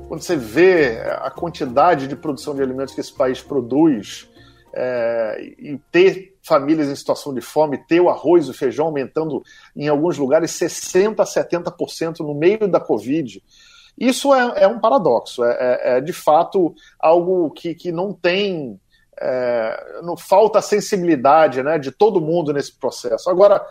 quando 0.09 0.21
você 0.21 0.35
vê 0.35 0.99
a 1.21 1.31
quantidade 1.31 2.09
de 2.09 2.15
produção 2.17 2.53
de 2.53 2.61
alimentos 2.61 2.93
que 2.93 2.99
esse 2.99 3.13
país 3.13 3.41
produz, 3.41 4.27
é, 4.73 5.53
e 5.57 5.79
ter 5.91 6.35
famílias 6.43 6.87
em 6.87 6.95
situação 6.95 7.33
de 7.33 7.41
fome, 7.41 7.85
ter 7.87 7.99
o 7.99 8.09
arroz 8.09 8.47
e 8.47 8.51
o 8.51 8.53
feijão 8.53 8.87
aumentando 8.87 9.43
em 9.75 9.87
alguns 9.87 10.17
lugares 10.17 10.51
60%, 10.51 11.15
70% 11.15 12.19
no 12.19 12.33
meio 12.33 12.67
da 12.67 12.79
Covid, 12.79 13.41
isso 13.97 14.33
é, 14.33 14.63
é 14.63 14.67
um 14.67 14.79
paradoxo, 14.79 15.43
é, 15.43 15.51
é, 15.51 15.97
é, 15.97 16.01
de 16.01 16.13
fato 16.13 16.73
algo 16.99 17.51
que, 17.51 17.75
que 17.75 17.91
não 17.91 18.13
tem. 18.13 18.79
É, 19.23 20.01
não 20.01 20.17
falta 20.17 20.59
sensibilidade 20.63 21.61
né, 21.61 21.77
de 21.77 21.91
todo 21.91 22.19
mundo 22.19 22.51
nesse 22.51 22.73
processo. 22.73 23.29
Agora, 23.29 23.63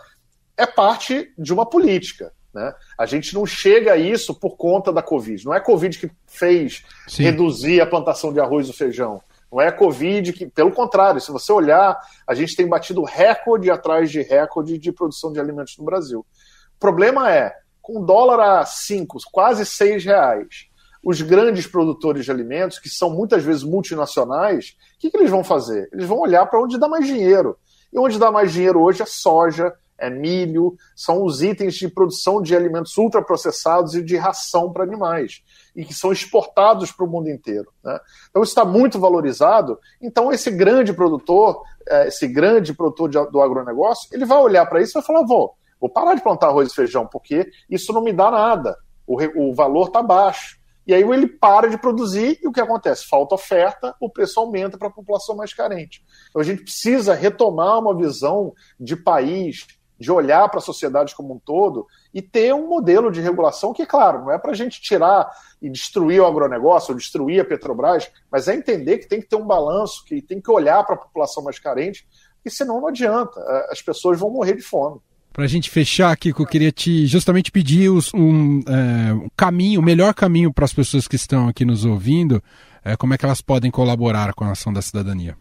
é 0.55 0.65
parte 0.65 1.33
de 1.37 1.51
uma 1.51 1.65
política. 1.65 2.31
Né? 2.53 2.73
A 2.97 3.05
gente 3.05 3.33
não 3.33 3.45
chega 3.45 3.93
a 3.93 3.97
isso 3.97 4.33
por 4.33 4.55
conta 4.55 4.93
da 4.93 5.01
Covid. 5.01 5.43
Não 5.43 5.53
é 5.53 5.57
a 5.57 5.61
Covid 5.61 5.99
que 5.99 6.09
fez 6.25 6.85
Sim. 7.05 7.23
reduzir 7.23 7.81
a 7.81 7.85
plantação 7.85 8.31
de 8.31 8.39
arroz 8.39 8.69
e 8.69 8.73
feijão. 8.73 9.21
Não 9.51 9.59
é 9.59 9.71
Covid 9.71 10.31
que, 10.31 10.47
pelo 10.47 10.71
contrário, 10.71 11.19
se 11.19 11.31
você 11.31 11.51
olhar, 11.51 11.99
a 12.25 12.33
gente 12.33 12.55
tem 12.55 12.67
batido 12.67 13.03
recorde 13.03 13.69
atrás 13.69 14.09
de 14.09 14.21
recorde 14.21 14.77
de 14.77 14.91
produção 14.91 15.33
de 15.33 15.39
alimentos 15.39 15.77
no 15.77 15.83
Brasil. 15.83 16.19
O 16.19 16.79
problema 16.79 17.31
é, 17.31 17.53
com 17.81 18.03
dólar 18.03 18.39
a 18.39 18.65
5, 18.65 19.17
quase 19.31 19.65
6 19.65 20.05
reais, 20.05 20.67
os 21.03 21.21
grandes 21.21 21.67
produtores 21.67 22.23
de 22.23 22.31
alimentos, 22.31 22.79
que 22.79 22.89
são 22.89 23.09
muitas 23.09 23.43
vezes 23.43 23.63
multinacionais, 23.63 24.77
o 24.95 24.99
que, 24.99 25.09
que 25.09 25.17
eles 25.17 25.29
vão 25.29 25.43
fazer? 25.43 25.89
Eles 25.91 26.05
vão 26.05 26.19
olhar 26.19 26.45
para 26.45 26.61
onde 26.61 26.79
dá 26.79 26.87
mais 26.87 27.05
dinheiro. 27.05 27.57
E 27.91 27.99
onde 27.99 28.17
dá 28.17 28.31
mais 28.31 28.53
dinheiro 28.53 28.79
hoje 28.79 29.01
é 29.01 29.05
soja, 29.05 29.73
é 30.01 30.09
milho, 30.09 30.75
são 30.95 31.23
os 31.23 31.43
itens 31.43 31.75
de 31.75 31.87
produção 31.87 32.41
de 32.41 32.55
alimentos 32.55 32.97
ultraprocessados 32.97 33.93
e 33.93 34.03
de 34.03 34.17
ração 34.17 34.73
para 34.73 34.83
animais, 34.83 35.43
e 35.75 35.85
que 35.85 35.93
são 35.93 36.11
exportados 36.11 36.91
para 36.91 37.05
o 37.05 37.09
mundo 37.09 37.29
inteiro. 37.29 37.71
Né? 37.83 37.99
Então 38.29 38.41
isso 38.41 38.51
está 38.51 38.65
muito 38.65 38.99
valorizado. 38.99 39.79
Então 40.01 40.31
esse 40.31 40.49
grande 40.49 40.91
produtor, 40.91 41.61
é, 41.87 42.07
esse 42.07 42.27
grande 42.27 42.73
produtor 42.73 43.29
do 43.29 43.41
agronegócio, 43.41 44.09
ele 44.11 44.25
vai 44.25 44.39
olhar 44.39 44.65
para 44.65 44.81
isso 44.81 44.91
e 44.91 44.95
vai 44.95 45.03
falar, 45.03 45.23
vou, 45.23 45.53
vou 45.79 45.89
parar 45.89 46.15
de 46.15 46.23
plantar 46.23 46.47
arroz 46.47 46.71
e 46.71 46.75
feijão, 46.75 47.05
porque 47.05 47.47
isso 47.69 47.93
não 47.93 48.01
me 48.03 48.11
dá 48.11 48.31
nada, 48.31 48.75
o, 49.05 49.17
o 49.49 49.53
valor 49.53 49.87
está 49.87 50.01
baixo. 50.01 50.59
E 50.85 50.95
aí 50.95 51.03
ele 51.03 51.27
para 51.27 51.69
de 51.69 51.77
produzir 51.77 52.39
e 52.41 52.47
o 52.47 52.51
que 52.51 52.59
acontece? 52.59 53.07
Falta 53.07 53.35
oferta, 53.35 53.95
o 53.99 54.09
preço 54.09 54.39
aumenta 54.39 54.79
para 54.79 54.87
a 54.87 54.91
população 54.91 55.35
mais 55.35 55.53
carente. 55.53 56.03
Então 56.29 56.41
a 56.41 56.43
gente 56.43 56.63
precisa 56.63 57.13
retomar 57.13 57.79
uma 57.79 57.95
visão 57.95 58.51
de 58.79 58.95
país 58.95 59.67
de 60.01 60.11
olhar 60.11 60.49
para 60.49 60.57
a 60.57 60.63
sociedade 60.63 61.15
como 61.15 61.35
um 61.35 61.39
todo 61.39 61.85
e 62.11 62.21
ter 62.21 62.53
um 62.53 62.67
modelo 62.67 63.11
de 63.11 63.21
regulação 63.21 63.71
que, 63.71 63.85
claro, 63.85 64.21
não 64.21 64.31
é 64.31 64.37
para 64.39 64.51
a 64.51 64.55
gente 64.55 64.81
tirar 64.81 65.29
e 65.61 65.69
destruir 65.69 66.19
o 66.19 66.25
agronegócio, 66.25 66.91
ou 66.91 66.97
destruir 66.97 67.39
a 67.39 67.45
Petrobras, 67.45 68.11
mas 68.31 68.47
é 68.47 68.55
entender 68.55 68.97
que 68.97 69.07
tem 69.07 69.21
que 69.21 69.27
ter 69.27 69.35
um 69.35 69.45
balanço, 69.45 70.03
que 70.05 70.19
tem 70.21 70.41
que 70.41 70.49
olhar 70.49 70.83
para 70.83 70.95
a 70.95 70.97
população 70.97 71.43
mais 71.43 71.59
carente, 71.59 72.05
e 72.43 72.49
senão 72.49 72.81
não 72.81 72.87
adianta, 72.87 73.39
as 73.69 73.81
pessoas 73.81 74.19
vão 74.19 74.31
morrer 74.31 74.55
de 74.55 74.63
fome. 74.63 74.99
Para 75.31 75.45
a 75.45 75.47
gente 75.47 75.69
fechar, 75.69 76.17
Kiko, 76.17 76.41
eu 76.41 76.47
queria 76.47 76.71
te 76.71 77.05
justamente 77.05 77.51
pedir 77.51 77.89
os, 77.89 78.11
um, 78.13 78.61
é, 78.67 79.13
um 79.13 79.29
caminho, 79.37 79.79
o 79.79 79.83
melhor 79.83 80.13
caminho 80.15 80.51
para 80.51 80.65
as 80.65 80.73
pessoas 80.73 81.07
que 81.07 81.15
estão 81.15 81.47
aqui 81.47 81.63
nos 81.63 81.85
ouvindo, 81.85 82.43
é, 82.83 82.97
como 82.97 83.13
é 83.13 83.17
que 83.17 83.23
elas 83.23 83.39
podem 83.39 83.69
colaborar 83.69 84.33
com 84.33 84.43
a 84.43 84.51
ação 84.51 84.73
da 84.73 84.81
cidadania. 84.81 85.37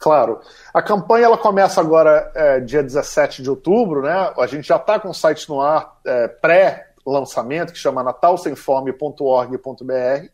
Claro. 0.00 0.40
A 0.72 0.80
campanha 0.80 1.26
ela 1.26 1.36
começa 1.36 1.78
agora 1.78 2.32
é, 2.34 2.58
dia 2.58 2.82
17 2.82 3.42
de 3.42 3.50
outubro, 3.50 4.00
né? 4.00 4.32
A 4.38 4.46
gente 4.46 4.66
já 4.66 4.76
está 4.76 4.98
com 4.98 5.10
o 5.10 5.14
site 5.14 5.46
no 5.46 5.60
ar 5.60 6.00
é, 6.06 6.26
pré-lançamento, 6.26 7.70
que 7.70 7.78
chama 7.78 8.02
natalsemfome.org.br. 8.02 10.26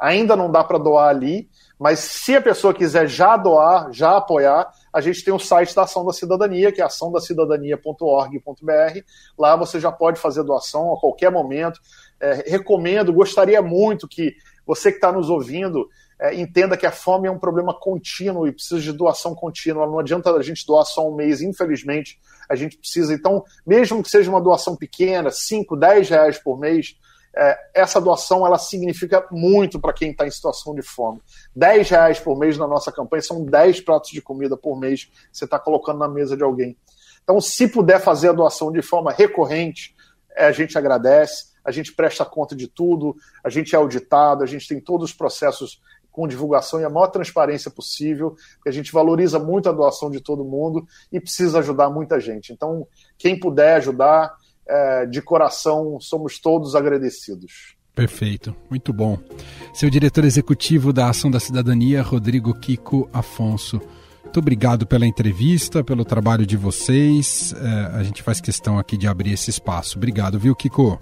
Ainda 0.00 0.34
não 0.34 0.50
dá 0.50 0.64
para 0.64 0.78
doar 0.78 1.10
ali, 1.10 1.50
mas 1.78 1.98
se 1.98 2.34
a 2.34 2.40
pessoa 2.40 2.72
quiser 2.72 3.06
já 3.06 3.36
doar, 3.36 3.92
já 3.92 4.16
apoiar, 4.16 4.72
a 4.90 5.02
gente 5.02 5.22
tem 5.22 5.34
o 5.34 5.38
site 5.38 5.74
da 5.74 5.82
Ação 5.82 6.06
da 6.06 6.12
Cidadania, 6.14 6.72
que 6.72 6.80
é 6.80 6.84
açãodacidadania.org.br. 6.84 9.00
Lá 9.38 9.56
você 9.56 9.78
já 9.78 9.92
pode 9.92 10.18
fazer 10.18 10.42
doação 10.42 10.94
a 10.94 10.98
qualquer 10.98 11.30
momento. 11.30 11.78
É, 12.18 12.44
recomendo, 12.46 13.12
gostaria 13.12 13.60
muito 13.60 14.08
que 14.08 14.34
você 14.66 14.90
que 14.90 14.96
está 14.96 15.12
nos 15.12 15.28
ouvindo 15.28 15.86
é, 16.20 16.34
entenda 16.34 16.76
que 16.76 16.86
a 16.86 16.92
fome 16.92 17.26
é 17.26 17.30
um 17.30 17.38
problema 17.38 17.74
contínuo 17.74 18.46
e 18.46 18.52
precisa 18.52 18.80
de 18.80 18.92
doação 18.92 19.34
contínua. 19.34 19.86
Não 19.86 19.98
adianta 19.98 20.30
a 20.30 20.42
gente 20.42 20.66
doar 20.66 20.84
só 20.84 21.08
um 21.08 21.14
mês, 21.14 21.40
infelizmente, 21.40 22.20
a 22.48 22.54
gente 22.54 22.76
precisa. 22.76 23.12
Então, 23.12 23.44
mesmo 23.66 24.02
que 24.02 24.10
seja 24.10 24.30
uma 24.30 24.40
doação 24.40 24.76
pequena, 24.76 25.30
5, 25.30 25.76
10 25.76 26.08
reais 26.08 26.38
por 26.38 26.58
mês, 26.58 26.96
é, 27.34 27.58
essa 27.74 28.00
doação 28.00 28.46
ela 28.46 28.58
significa 28.58 29.26
muito 29.30 29.80
para 29.80 29.92
quem 29.92 30.10
está 30.10 30.26
em 30.26 30.30
situação 30.30 30.74
de 30.74 30.82
fome. 30.82 31.20
10 31.56 31.88
reais 31.88 32.20
por 32.20 32.38
mês 32.38 32.58
na 32.58 32.66
nossa 32.66 32.92
campanha 32.92 33.22
são 33.22 33.44
10 33.44 33.80
pratos 33.80 34.10
de 34.10 34.20
comida 34.20 34.56
por 34.56 34.78
mês 34.78 35.04
que 35.04 35.12
você 35.32 35.44
está 35.44 35.58
colocando 35.58 35.98
na 35.98 36.08
mesa 36.08 36.36
de 36.36 36.42
alguém. 36.42 36.76
Então, 37.22 37.40
se 37.40 37.68
puder 37.68 38.00
fazer 38.00 38.28
a 38.28 38.32
doação 38.32 38.70
de 38.70 38.82
forma 38.82 39.12
recorrente, 39.12 39.94
é, 40.36 40.44
a 40.46 40.52
gente 40.52 40.76
agradece, 40.76 41.52
a 41.64 41.70
gente 41.70 41.92
presta 41.92 42.24
conta 42.24 42.54
de 42.54 42.66
tudo, 42.66 43.16
a 43.42 43.48
gente 43.48 43.74
é 43.74 43.78
auditado, 43.78 44.42
a 44.42 44.46
gente 44.46 44.66
tem 44.66 44.80
todos 44.80 45.10
os 45.10 45.16
processos 45.16 45.80
com 46.12 46.28
divulgação 46.28 46.80
e 46.80 46.84
a 46.84 46.90
maior 46.90 47.08
transparência 47.08 47.70
possível, 47.70 48.36
porque 48.56 48.68
a 48.68 48.72
gente 48.72 48.92
valoriza 48.92 49.38
muito 49.38 49.68
a 49.68 49.72
doação 49.72 50.10
de 50.10 50.20
todo 50.20 50.44
mundo 50.44 50.86
e 51.10 51.18
precisa 51.18 51.58
ajudar 51.58 51.90
muita 51.90 52.20
gente. 52.20 52.52
Então, 52.52 52.86
quem 53.18 53.38
puder 53.38 53.76
ajudar, 53.76 54.34
é, 54.66 55.06
de 55.06 55.20
coração, 55.22 55.98
somos 55.98 56.38
todos 56.38 56.76
agradecidos. 56.76 57.74
Perfeito, 57.94 58.54
muito 58.70 58.92
bom. 58.92 59.18
Seu 59.74 59.90
diretor 59.90 60.24
executivo 60.24 60.92
da 60.92 61.08
Ação 61.08 61.30
da 61.30 61.40
Cidadania, 61.40 62.02
Rodrigo 62.02 62.54
Kiko 62.54 63.08
Afonso. 63.12 63.80
Muito 64.22 64.38
obrigado 64.38 64.86
pela 64.86 65.06
entrevista, 65.06 65.84
pelo 65.84 66.04
trabalho 66.04 66.46
de 66.46 66.56
vocês. 66.56 67.54
É, 67.54 67.98
a 67.98 68.02
gente 68.02 68.22
faz 68.22 68.40
questão 68.40 68.78
aqui 68.78 68.96
de 68.96 69.06
abrir 69.06 69.32
esse 69.32 69.50
espaço. 69.50 69.98
Obrigado, 69.98 70.38
viu, 70.38 70.56
Kiko? 70.56 70.98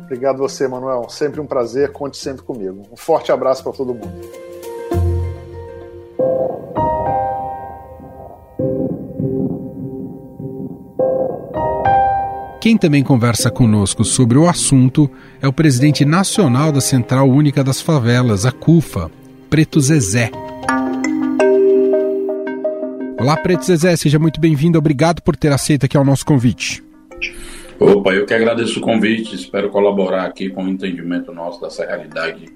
Obrigado 0.00 0.36
você, 0.36 0.68
Manuel. 0.68 1.08
Sempre 1.08 1.40
um 1.40 1.46
prazer. 1.46 1.92
Conte 1.92 2.18
sempre 2.18 2.42
comigo. 2.42 2.82
Um 2.92 2.96
forte 2.96 3.32
abraço 3.32 3.62
para 3.62 3.72
todo 3.72 3.94
mundo. 3.94 4.53
Quem 12.64 12.78
também 12.78 13.04
conversa 13.04 13.50
conosco 13.50 14.06
sobre 14.06 14.38
o 14.38 14.48
assunto 14.48 15.10
é 15.42 15.46
o 15.46 15.52
presidente 15.52 16.02
nacional 16.02 16.72
da 16.72 16.80
Central 16.80 17.28
Única 17.28 17.62
das 17.62 17.82
Favelas, 17.82 18.46
a 18.46 18.52
CUFA, 18.52 19.10
Preto 19.50 19.78
Zezé. 19.82 20.30
Olá, 23.20 23.36
Preto 23.36 23.66
Zezé, 23.66 23.94
seja 23.96 24.18
muito 24.18 24.40
bem-vindo. 24.40 24.78
Obrigado 24.78 25.20
por 25.20 25.36
ter 25.36 25.52
aceito 25.52 25.84
aqui 25.84 25.98
o 25.98 26.04
nosso 26.04 26.24
convite. 26.24 26.82
Opa, 27.78 28.14
eu 28.14 28.24
que 28.24 28.32
agradeço 28.32 28.78
o 28.78 28.82
convite, 28.82 29.34
espero 29.34 29.68
colaborar 29.68 30.24
aqui 30.24 30.48
com 30.48 30.64
o 30.64 30.68
entendimento 30.70 31.34
nosso 31.34 31.60
dessa 31.60 31.84
realidade 31.84 32.46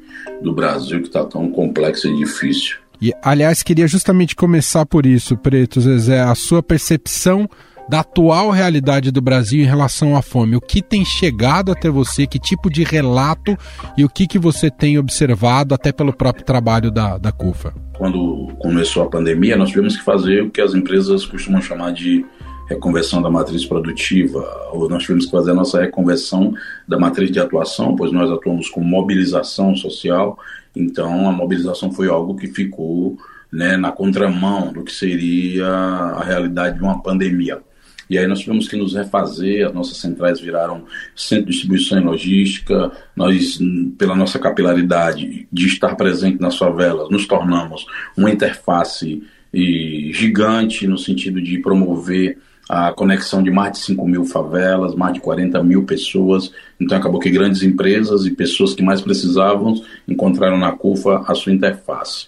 do 0.40 0.54
Brasil 0.54 1.02
que 1.02 1.08
está 1.08 1.22
tão 1.26 1.50
complexa 1.50 2.08
e 2.08 2.16
difícil. 2.16 2.78
E, 3.00 3.12
aliás, 3.22 3.62
queria 3.62 3.86
justamente 3.86 4.34
começar 4.34 4.84
por 4.84 5.06
isso, 5.06 5.36
Preto 5.36 5.80
Zezé, 5.80 6.20
a 6.20 6.34
sua 6.34 6.62
percepção 6.62 7.48
da 7.88 8.00
atual 8.00 8.50
realidade 8.50 9.10
do 9.10 9.20
Brasil 9.20 9.62
em 9.62 9.66
relação 9.66 10.14
à 10.14 10.20
fome. 10.20 10.56
O 10.56 10.60
que 10.60 10.82
tem 10.82 11.04
chegado 11.04 11.72
até 11.72 11.88
você, 11.88 12.26
que 12.26 12.38
tipo 12.38 12.70
de 12.70 12.84
relato 12.84 13.56
e 13.96 14.04
o 14.04 14.08
que, 14.08 14.26
que 14.26 14.38
você 14.38 14.70
tem 14.70 14.98
observado 14.98 15.74
até 15.74 15.90
pelo 15.90 16.12
próprio 16.12 16.44
trabalho 16.44 16.90
da, 16.90 17.16
da 17.16 17.32
CUFA? 17.32 17.72
Quando 17.96 18.48
começou 18.58 19.04
a 19.04 19.08
pandemia, 19.08 19.56
nós 19.56 19.70
tivemos 19.70 19.96
que 19.96 20.04
fazer 20.04 20.42
o 20.42 20.50
que 20.50 20.60
as 20.60 20.74
empresas 20.74 21.24
costumam 21.24 21.62
chamar 21.62 21.92
de 21.92 22.24
reconversão 22.68 23.22
da 23.22 23.30
matriz 23.30 23.64
produtiva, 23.64 24.68
ou 24.72 24.88
nós 24.88 25.02
tivemos 25.02 25.24
que 25.24 25.30
fazer 25.30 25.52
a 25.52 25.54
nossa 25.54 25.80
reconversão 25.80 26.54
da 26.86 26.98
matriz 26.98 27.30
de 27.30 27.40
atuação, 27.40 27.96
pois 27.96 28.12
nós 28.12 28.30
atuamos 28.30 28.68
com 28.68 28.82
mobilização 28.82 29.74
social, 29.74 30.38
então 30.76 31.28
a 31.28 31.32
mobilização 31.32 31.90
foi 31.90 32.08
algo 32.08 32.36
que 32.36 32.46
ficou 32.46 33.16
né, 33.50 33.76
na 33.76 33.90
contramão 33.90 34.70
do 34.70 34.84
que 34.84 34.92
seria 34.92 35.66
a 35.66 36.22
realidade 36.22 36.76
de 36.76 36.82
uma 36.82 37.02
pandemia. 37.02 37.62
E 38.10 38.16
aí 38.16 38.26
nós 38.26 38.40
tivemos 38.40 38.68
que 38.68 38.76
nos 38.76 38.94
refazer, 38.94 39.66
as 39.66 39.74
nossas 39.74 39.98
centrais 39.98 40.40
viraram 40.40 40.84
centro 41.14 41.46
de 41.46 41.52
distribuição 41.52 41.98
e 41.98 42.04
logística, 42.04 42.90
nós, 43.14 43.58
pela 43.98 44.14
nossa 44.14 44.38
capilaridade 44.38 45.46
de 45.50 45.66
estar 45.66 45.94
presente 45.94 46.40
nas 46.40 46.56
favelas, 46.56 47.10
nos 47.10 47.26
tornamos 47.26 47.86
uma 48.16 48.30
interface 48.30 49.22
gigante 49.52 50.86
no 50.86 50.98
sentido 50.98 51.40
de 51.40 51.58
promover 51.58 52.38
a 52.68 52.92
conexão 52.92 53.42
de 53.42 53.50
mais 53.50 53.72
de 53.72 53.78
5 53.78 54.06
mil 54.06 54.24
favelas, 54.24 54.94
mais 54.94 55.14
de 55.14 55.20
40 55.20 55.62
mil 55.62 55.84
pessoas. 55.84 56.52
Então 56.78 56.98
acabou 56.98 57.18
que 57.18 57.30
grandes 57.30 57.62
empresas 57.62 58.26
e 58.26 58.30
pessoas 58.30 58.74
que 58.74 58.82
mais 58.82 59.00
precisavam 59.00 59.80
encontraram 60.06 60.58
na 60.58 60.72
CUFA 60.72 61.24
a 61.26 61.34
sua 61.34 61.52
interface. 61.52 62.26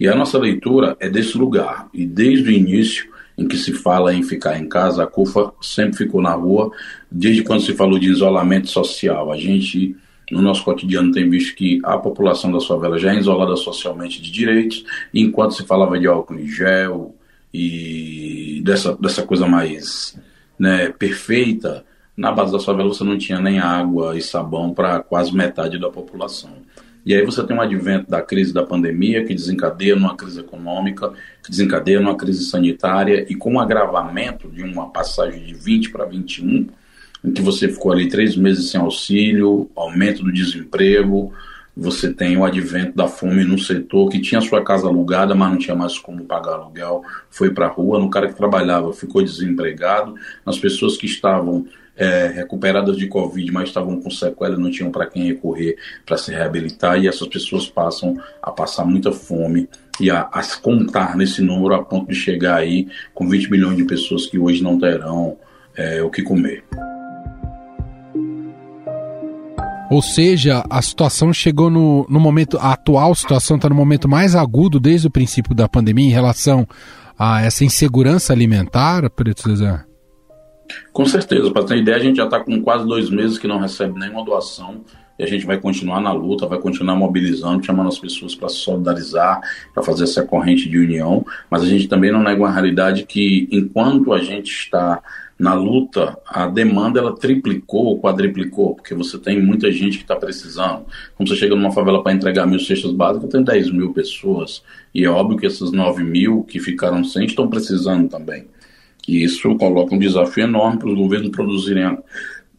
E 0.00 0.08
a 0.08 0.14
nossa 0.14 0.38
leitura 0.38 0.96
é 0.98 1.10
desse 1.10 1.36
lugar. 1.36 1.88
E 1.92 2.06
desde 2.06 2.48
o 2.48 2.52
início, 2.52 3.12
em 3.36 3.46
que 3.46 3.56
se 3.56 3.72
fala 3.72 4.14
em 4.14 4.22
ficar 4.22 4.58
em 4.58 4.68
casa, 4.68 5.04
a 5.04 5.06
CUFA 5.06 5.52
sempre 5.60 5.98
ficou 5.98 6.22
na 6.22 6.32
rua, 6.32 6.70
desde 7.10 7.42
quando 7.42 7.62
se 7.62 7.74
falou 7.74 7.98
de 7.98 8.10
isolamento 8.10 8.68
social. 8.68 9.30
A 9.30 9.36
gente, 9.36 9.94
no 10.30 10.40
nosso 10.40 10.64
cotidiano, 10.64 11.12
tem 11.12 11.28
visto 11.28 11.54
que 11.54 11.80
a 11.84 11.98
população 11.98 12.50
da 12.50 12.60
favela 12.60 12.98
já 12.98 13.14
é 13.14 13.18
isolada 13.18 13.56
socialmente 13.56 14.20
de 14.22 14.30
direitos, 14.30 14.84
enquanto 15.12 15.54
se 15.54 15.66
falava 15.66 15.98
de 15.98 16.06
álcool 16.06 16.38
em 16.38 16.48
gel 16.48 17.14
e 17.52 18.62
dessa, 18.64 18.96
dessa 18.96 19.22
coisa 19.22 19.46
mais 19.46 20.18
né, 20.58 20.88
perfeita, 20.90 21.84
na 22.16 22.32
base 22.32 22.52
da 22.52 22.60
favela 22.60 22.88
você 22.88 23.04
não 23.04 23.18
tinha 23.18 23.40
nem 23.40 23.58
água 23.58 24.16
e 24.16 24.22
sabão 24.22 24.72
para 24.72 25.00
quase 25.00 25.34
metade 25.34 25.78
da 25.78 25.90
população. 25.90 26.50
E 27.04 27.14
aí 27.14 27.24
você 27.24 27.44
tem 27.44 27.56
um 27.56 27.60
advento 27.60 28.08
da 28.08 28.22
crise 28.22 28.54
da 28.54 28.62
pandemia, 28.62 29.24
que 29.24 29.34
desencadeia 29.34 29.96
numa 29.96 30.16
crise 30.16 30.38
econômica, 30.38 31.12
que 31.42 31.50
desencadeia 31.50 32.00
numa 32.00 32.16
crise 32.16 32.44
sanitária, 32.44 33.26
e 33.28 33.34
com 33.34 33.54
o 33.54 33.60
agravamento 33.60 34.48
de 34.48 34.62
uma 34.62 34.88
passagem 34.88 35.42
de 35.42 35.52
20 35.52 35.90
para 35.90 36.04
21, 36.04 36.68
em 37.24 37.32
que 37.32 37.42
você 37.42 37.68
ficou 37.68 37.90
ali 37.90 38.08
três 38.08 38.36
meses 38.36 38.70
sem 38.70 38.80
auxílio, 38.80 39.68
aumento 39.74 40.22
do 40.22 40.32
desemprego, 40.32 41.32
você 41.76 42.12
tem 42.12 42.36
o 42.36 42.44
advento 42.44 42.96
da 42.96 43.08
fome 43.08 43.44
no 43.44 43.58
setor 43.58 44.08
que 44.10 44.20
tinha 44.20 44.40
sua 44.40 44.62
casa 44.62 44.86
alugada, 44.86 45.34
mas 45.34 45.50
não 45.50 45.58
tinha 45.58 45.74
mais 45.74 45.98
como 45.98 46.24
pagar 46.24 46.54
aluguel, 46.54 47.02
foi 47.30 47.50
para 47.50 47.66
a 47.66 47.70
rua, 47.70 47.98
no 47.98 48.10
cara 48.10 48.28
que 48.28 48.36
trabalhava 48.36 48.92
ficou 48.92 49.22
desempregado, 49.22 50.14
nas 50.44 50.58
pessoas 50.58 50.96
que 50.96 51.06
estavam 51.06 51.66
é, 51.96 52.26
recuperadas 52.26 52.96
de 52.96 53.06
Covid, 53.06 53.50
mas 53.52 53.68
estavam 53.68 54.00
com 54.00 54.10
sequela, 54.10 54.56
não 54.56 54.70
tinham 54.70 54.90
para 54.90 55.06
quem 55.06 55.26
recorrer 55.26 55.76
para 56.04 56.16
se 56.16 56.30
reabilitar, 56.30 56.98
e 56.98 57.08
essas 57.08 57.28
pessoas 57.28 57.66
passam 57.66 58.16
a 58.42 58.50
passar 58.50 58.84
muita 58.84 59.12
fome 59.12 59.68
e 60.00 60.10
a, 60.10 60.20
a 60.20 60.42
contar 60.60 61.16
nesse 61.16 61.42
número 61.42 61.74
a 61.74 61.84
ponto 61.84 62.08
de 62.08 62.14
chegar 62.14 62.56
aí 62.56 62.88
com 63.14 63.28
20 63.28 63.50
milhões 63.50 63.76
de 63.76 63.84
pessoas 63.84 64.26
que 64.26 64.38
hoje 64.38 64.62
não 64.62 64.78
terão 64.78 65.38
é, 65.76 66.02
o 66.02 66.10
que 66.10 66.22
comer. 66.22 66.64
Ou 69.92 70.00
seja, 70.00 70.64
a 70.70 70.80
situação 70.80 71.34
chegou 71.34 71.68
no, 71.68 72.06
no 72.08 72.18
momento, 72.18 72.56
a 72.56 72.72
atual 72.72 73.14
situação 73.14 73.56
está 73.56 73.68
no 73.68 73.74
momento 73.74 74.08
mais 74.08 74.34
agudo 74.34 74.80
desde 74.80 75.06
o 75.06 75.10
princípio 75.10 75.54
da 75.54 75.68
pandemia 75.68 76.06
em 76.06 76.10
relação 76.10 76.66
a 77.18 77.42
essa 77.42 77.62
insegurança 77.62 78.32
alimentar, 78.32 79.10
Preto 79.10 79.42
César? 79.42 79.86
Com 80.94 81.04
certeza, 81.04 81.50
para 81.50 81.64
ter 81.64 81.76
ideia, 81.76 81.98
a 81.98 82.00
gente 82.00 82.16
já 82.16 82.24
está 82.24 82.40
com 82.40 82.62
quase 82.62 82.86
dois 82.86 83.10
meses 83.10 83.36
que 83.36 83.46
não 83.46 83.60
recebe 83.60 84.00
nenhuma 84.00 84.24
doação 84.24 84.80
e 85.18 85.24
a 85.24 85.26
gente 85.26 85.44
vai 85.44 85.60
continuar 85.60 86.00
na 86.00 86.10
luta, 86.10 86.46
vai 86.46 86.58
continuar 86.58 86.96
mobilizando, 86.96 87.62
chamando 87.62 87.88
as 87.88 87.98
pessoas 87.98 88.34
para 88.34 88.48
se 88.48 88.56
solidarizar, 88.56 89.42
para 89.74 89.82
fazer 89.82 90.04
essa 90.04 90.22
corrente 90.22 90.70
de 90.70 90.78
união, 90.78 91.22
mas 91.50 91.62
a 91.62 91.66
gente 91.66 91.86
também 91.86 92.10
não 92.10 92.22
nega 92.22 92.40
uma 92.40 92.50
realidade 92.50 93.04
que 93.04 93.46
enquanto 93.52 94.14
a 94.14 94.20
gente 94.20 94.50
está 94.50 95.02
na 95.42 95.54
luta, 95.54 96.16
a 96.24 96.46
demanda 96.46 97.00
ela 97.00 97.16
triplicou 97.16 97.86
ou 97.86 98.00
quadriplicou, 98.00 98.76
porque 98.76 98.94
você 98.94 99.18
tem 99.18 99.42
muita 99.42 99.72
gente 99.72 99.98
que 99.98 100.04
está 100.04 100.14
precisando. 100.14 100.86
Quando 101.16 101.28
você 101.28 101.34
chega 101.34 101.56
numa 101.56 101.72
favela 101.72 102.00
para 102.00 102.12
entregar 102.12 102.46
mil 102.46 102.60
cestas 102.60 102.92
básicas, 102.92 103.28
tem 103.28 103.42
10 103.42 103.72
mil 103.72 103.92
pessoas, 103.92 104.62
e 104.94 105.04
é 105.04 105.10
óbvio 105.10 105.36
que 105.36 105.44
essas 105.44 105.72
9 105.72 106.04
mil 106.04 106.44
que 106.44 106.60
ficaram 106.60 107.02
sem 107.02 107.26
estão 107.26 107.48
precisando 107.48 108.08
também. 108.08 108.46
E 109.08 109.24
isso 109.24 109.52
coloca 109.56 109.92
um 109.92 109.98
desafio 109.98 110.44
enorme 110.44 110.78
para 110.78 110.88
os 110.90 110.94
governos 110.94 111.30
produzirem 111.30 111.98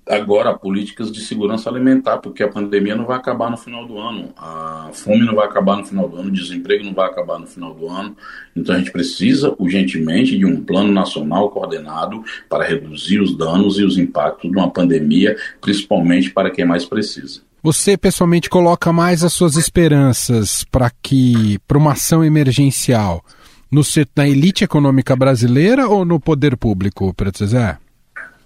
agora 0.08 0.54
políticas 0.54 1.12
de 1.12 1.22
segurança 1.22 1.70
alimentar, 1.70 2.18
porque 2.18 2.44
a 2.44 2.48
pandemia 2.48 2.96
não 2.96 3.06
vai 3.06 3.18
acabar 3.18 3.50
no 3.50 3.58
final 3.58 3.86
do 3.86 3.98
ano, 3.98 4.34
a 4.38 4.89
fome 4.94 5.26
não 5.26 5.36
vai 5.36 5.46
acabar 5.46 5.78
no 5.78 5.86
final 5.86 6.08
do 6.10 6.18
ano, 6.18 6.30
o 6.30 6.32
desemprego 6.32 6.84
não 6.84 6.94
vai 6.94 7.10
acabar 7.10 7.39
no 7.39 7.48
final 7.48 7.74
do 7.74 7.88
ano. 7.89 8.16
Então 8.56 8.76
a 8.76 8.78
gente 8.78 8.92
precisa 8.92 9.54
urgentemente 9.58 10.38
de 10.38 10.46
um 10.46 10.62
plano 10.62 10.92
nacional 10.92 11.50
coordenado 11.50 12.24
para 12.50 12.66
reduzir 12.66 13.20
os 13.20 13.38
danos 13.38 13.80
e 13.80 13.84
os 13.84 13.98
impactos 13.98 14.52
de 14.52 14.58
uma 14.58 14.70
pandemia, 14.70 15.36
principalmente 15.62 16.32
para 16.32 16.52
quem 16.52 16.66
mais 16.66 16.86
precisa. 16.86 17.42
Você 17.62 17.96
pessoalmente 17.96 18.50
coloca 18.50 18.92
mais 18.92 19.24
as 19.24 19.32
suas 19.32 19.56
esperanças 19.56 20.66
para 20.70 20.92
que 21.02 21.58
para 21.66 21.78
uma 21.78 21.94
ação 21.94 22.24
emergencial 22.24 23.24
no, 23.72 23.82
na 24.16 24.28
elite 24.28 24.66
econômica 24.66 25.16
brasileira 25.16 25.88
ou 25.88 26.04
no 26.04 26.20
poder 26.20 26.58
público, 26.58 27.13
Preto 27.13 27.39
Zezé? 27.39 27.78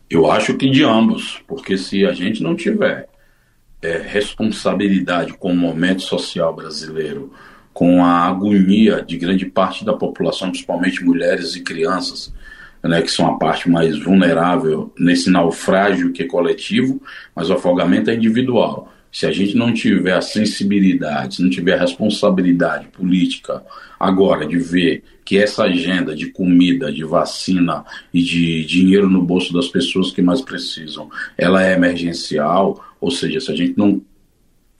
Eu 0.09 0.31
acho 0.31 0.55
que 0.55 0.69
de 0.69 0.83
ambos, 0.83 1.41
porque 1.47 1.77
se 1.77 2.05
a 2.05 2.13
gente 2.13 2.41
não 2.41 2.55
tiver 2.55 3.09
é, 3.81 3.97
responsabilidade 3.97 5.33
com 5.33 5.51
o 5.51 5.55
momento 5.55 6.01
social 6.01 6.55
brasileiro, 6.55 7.33
com 7.73 8.03
a 8.03 8.25
agonia 8.25 9.03
de 9.03 9.17
grande 9.17 9.45
parte 9.45 9.85
da 9.85 9.93
população, 9.93 10.49
principalmente 10.49 11.03
mulheres 11.03 11.55
e 11.55 11.61
crianças, 11.61 12.33
né, 12.81 13.01
que 13.01 13.11
são 13.11 13.27
a 13.27 13.37
parte 13.37 13.69
mais 13.69 13.99
vulnerável 13.99 14.91
nesse 14.97 15.29
naufrágio 15.29 16.11
que 16.11 16.23
é 16.23 16.27
coletivo, 16.27 17.01
mas 17.35 17.49
o 17.49 17.53
afogamento 17.53 18.09
é 18.09 18.15
individual. 18.15 18.91
Se 19.11 19.25
a 19.25 19.31
gente 19.31 19.55
não 19.55 19.73
tiver 19.73 20.13
a 20.13 20.21
sensibilidade, 20.21 21.35
se 21.35 21.41
não 21.41 21.49
tiver 21.49 21.75
a 21.75 21.81
responsabilidade 21.81 22.87
política 22.87 23.63
agora 23.99 24.45
de 24.45 24.57
ver 24.57 25.03
que 25.25 25.37
essa 25.37 25.63
agenda 25.63 26.15
de 26.15 26.27
comida, 26.27 26.91
de 26.91 27.03
vacina 27.03 27.83
e 28.13 28.21
de 28.21 28.63
dinheiro 28.65 29.09
no 29.09 29.21
bolso 29.21 29.51
das 29.53 29.67
pessoas 29.67 30.11
que 30.11 30.21
mais 30.21 30.41
precisam, 30.41 31.09
ela 31.37 31.65
é 31.65 31.73
emergencial, 31.73 32.83
ou 33.01 33.11
seja, 33.11 33.39
se 33.39 33.51
a 33.51 33.55
gente 33.55 33.77
não 33.77 34.01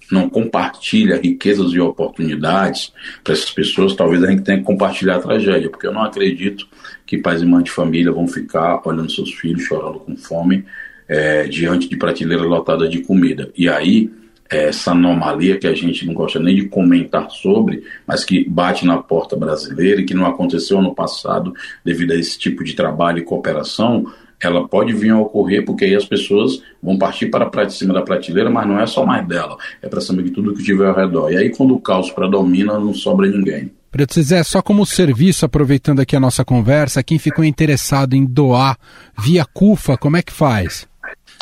não 0.10 0.30
compartilha 0.30 1.20
riquezas 1.20 1.74
e 1.74 1.80
oportunidades 1.80 2.94
para 3.24 3.34
essas 3.34 3.52
pessoas, 3.52 3.96
talvez 3.96 4.24
a 4.24 4.32
gente 4.32 4.44
tenha 4.44 4.60
que 4.60 4.64
compartilhar 4.64 5.18
a 5.18 5.22
tragédia, 5.22 5.70
porque 5.70 5.86
eu 5.86 5.92
não 5.92 6.04
acredito 6.04 6.68
que 7.06 7.18
pais 7.18 7.42
e 7.42 7.46
mães 7.46 7.66
de 7.66 7.72
família 7.72 8.12
vão 8.12 8.28
ficar 8.28 8.82
olhando 8.86 9.12
seus 9.12 9.34
filhos 9.34 9.64
chorando 9.64 10.00
com 10.00 10.16
fome 10.16 10.64
é, 11.08 11.48
diante 11.48 11.90
de 11.90 11.98
prateleira 11.98 12.44
lotada 12.44 12.88
de 12.88 13.02
comida. 13.02 13.52
E 13.56 13.68
aí 13.68 14.10
essa 14.50 14.92
anomalia 14.92 15.58
que 15.58 15.68
a 15.68 15.74
gente 15.74 16.06
não 16.06 16.14
gosta 16.14 16.40
nem 16.40 16.56
de 16.56 16.68
comentar 16.68 17.30
sobre, 17.30 17.84
mas 18.06 18.24
que 18.24 18.48
bate 18.48 18.86
na 18.86 18.98
porta 18.98 19.36
brasileira 19.36 20.02
e 20.02 20.06
que 20.06 20.14
não 20.14 20.26
aconteceu 20.26 20.82
no 20.82 20.96
passado 20.96 21.54
devido 21.84 22.12
a 22.12 22.16
esse 22.16 22.38
tipo 22.38 22.64
de 22.64 22.74
trabalho 22.74 23.20
e 23.20 23.24
cooperação, 23.24 24.06
ela 24.40 24.68
pode 24.68 24.94
vir 24.94 25.12
a 25.12 25.20
ocorrer 25.20 25.66
porque 25.66 25.86
aí 25.86 25.96
as 25.96 26.06
pessoas 26.06 26.62
vão 26.82 26.98
partir 26.98 27.28
para 27.28 27.50
a 27.50 27.70
cima 27.70 27.94
da 27.94 28.02
prateleira, 28.02 28.50
mas 28.50 28.68
não 28.68 28.80
é 28.80 28.86
só 28.86 29.06
mais 29.06 29.28
dela, 29.28 29.58
é 29.82 29.90
para 29.90 30.00
cima 30.00 30.22
de 30.22 30.30
tudo 30.30 30.54
que 30.54 30.64
tiver 30.64 30.88
ao 30.88 30.96
redor. 30.96 31.32
E 31.32 31.38
aí 31.38 31.50
quando 31.50 31.74
o 31.74 31.80
caos 31.80 32.12
predomina, 32.12 32.80
não 32.80 32.94
sobra 32.94 33.28
ninguém. 33.28 33.72
Preto 33.92 34.22
Zé, 34.22 34.44
só 34.44 34.62
como 34.62 34.86
serviço, 34.86 35.46
aproveitando 35.46 36.02
aqui 36.02 36.16
a 36.16 36.20
nossa 36.20 36.46
conversa, 36.46 37.02
quem 37.02 37.18
ficou 37.18 37.44
interessado 37.44 38.14
em 38.14 38.26
doar 38.26 38.78
via 39.18 39.44
CUFA, 39.46 39.98
como 39.98 40.18
é 40.18 40.22
que 40.22 40.32
faz? 40.32 40.88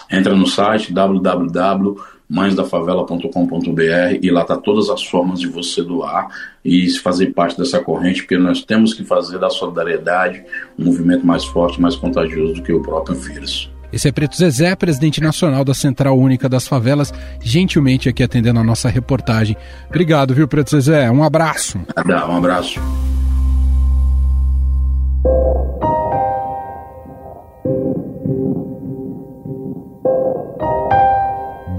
Entra 0.10 0.36
no 0.36 0.48
site 0.48 0.94
www 0.94 2.15
mãesdafavela.com.br 2.30 4.20
e 4.22 4.32
lá 4.32 4.44
tá 4.44 4.58
todas 4.58 4.90
as 4.90 5.04
formas 5.04 5.40
de 5.40 5.48
você 5.48 5.84
doar 5.84 6.28
e 6.64 6.90
fazer 7.00 7.28
parte 7.28 7.58
dessa 7.58 7.80
corrente, 7.80 8.22
porque 8.22 8.38
nós 8.38 8.64
temos 8.64 8.94
que 8.94 9.04
fazer 9.04 9.38
da 9.40 9.50
solidariedade 9.50 10.44
um 10.78 10.86
movimento 10.86 11.26
mais 11.26 11.46
forte, 11.46 11.80
mais 11.80 11.96
contagioso 11.96 12.56
do 12.56 12.64
que 12.64 12.74
o 12.74 12.82
próprio 12.82 13.16
vírus. 13.16 13.72
Esse 13.94 14.10
é 14.10 14.12
Preto 14.12 14.36
Zezé, 14.36 14.76
presidente 14.76 15.22
nacional 15.22 15.64
da 15.64 15.74
Central 15.74 16.18
Única 16.18 16.50
das 16.50 16.68
Favelas, 16.68 17.14
gentilmente 17.42 18.10
aqui 18.10 18.24
atendendo 18.24 18.60
a 18.60 18.64
nossa 18.64 18.90
reportagem. 18.90 19.56
Obrigado, 19.88 20.34
viu, 20.34 20.48
Preto 20.48 20.72
Zezé? 20.72 21.10
Um 21.10 21.24
abraço. 21.24 21.80
Um 22.06 22.36
abraço. 22.36 22.82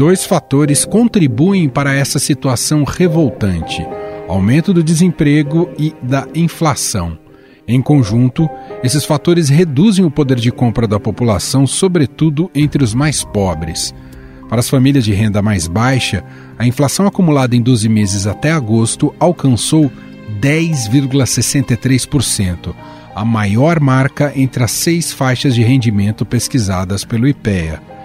Dois 0.06 0.24
fatores 0.24 0.84
contribuem 0.84 1.68
para 1.68 1.92
essa 1.92 2.20
situação 2.20 2.84
revoltante: 2.84 3.84
aumento 4.28 4.72
do 4.72 4.80
desemprego 4.80 5.68
e 5.76 5.92
da 6.00 6.28
inflação. 6.32 7.18
Em 7.66 7.82
conjunto, 7.82 8.48
esses 8.84 9.04
fatores 9.04 9.48
reduzem 9.48 10.04
o 10.04 10.10
poder 10.10 10.38
de 10.38 10.52
compra 10.52 10.86
da 10.86 11.00
população, 11.00 11.66
sobretudo 11.66 12.48
entre 12.54 12.84
os 12.84 12.94
mais 12.94 13.24
pobres. 13.24 13.92
Para 14.48 14.60
as 14.60 14.70
famílias 14.70 15.04
de 15.04 15.12
renda 15.12 15.42
mais 15.42 15.66
baixa, 15.66 16.22
a 16.56 16.64
inflação 16.64 17.08
acumulada 17.08 17.56
em 17.56 17.60
12 17.60 17.88
meses 17.88 18.28
até 18.28 18.52
agosto 18.52 19.12
alcançou 19.18 19.90
10,63%, 20.40 22.72
a 23.12 23.24
maior 23.24 23.80
marca 23.80 24.32
entre 24.36 24.62
as 24.62 24.70
seis 24.70 25.12
faixas 25.12 25.52
de 25.52 25.64
rendimento 25.64 26.24
pesquisadas 26.24 27.04
pelo 27.04 27.26
IPEA. 27.26 27.95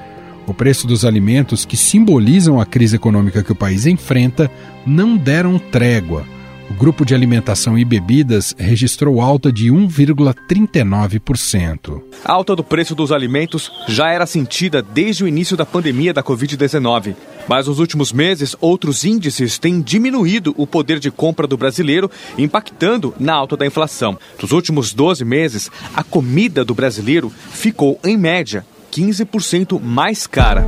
O 0.48 0.54
preço 0.54 0.88
dos 0.88 1.04
alimentos, 1.06 1.66
que 1.66 1.78
simbolizam 1.78 2.60
a 2.60 2.66
crise 2.66 2.96
econômica 2.96 3.44
que 3.44 3.52
o 3.52 3.56
país 3.56 3.86
enfrenta, 3.86 4.50
não 4.86 5.16
deram 5.16 5.60
trégua. 5.60 6.26
O 6.70 6.74
grupo 6.74 7.06
de 7.06 7.14
alimentação 7.14 7.78
e 7.78 7.84
bebidas 7.84 8.56
registrou 8.58 9.20
alta 9.20 9.52
de 9.52 9.70
1,39%. 9.70 12.02
A 12.24 12.32
alta 12.32 12.56
do 12.56 12.64
preço 12.64 12.96
dos 12.96 13.12
alimentos 13.12 13.70
já 13.90 14.10
era 14.10 14.26
sentida 14.26 14.82
desde 14.82 15.26
o 15.26 15.28
início 15.28 15.58
da 15.58 15.66
pandemia 15.66 16.14
da 16.14 16.24
Covid-19. 16.24 17.14
Mas 17.48 17.68
nos 17.68 17.80
últimos 17.80 18.14
meses, 18.14 18.56
outros 18.62 19.04
índices 19.04 19.60
têm 19.60 19.82
diminuído 19.82 20.56
o 20.58 20.66
poder 20.66 20.98
de 21.00 21.12
compra 21.12 21.46
do 21.46 21.58
brasileiro, 21.58 22.10
impactando 22.38 23.14
na 23.20 23.34
alta 23.34 23.58
da 23.58 23.66
inflação. 23.66 24.18
Nos 24.42 24.54
últimos 24.54 24.94
12 24.94 25.26
meses, 25.26 25.70
a 25.94 26.06
comida 26.06 26.64
do 26.64 26.74
brasileiro 26.74 27.30
ficou, 27.52 28.00
em 28.04 28.18
média, 28.18 28.66
15% 28.92 29.82
mais 29.82 30.28
cara. 30.28 30.68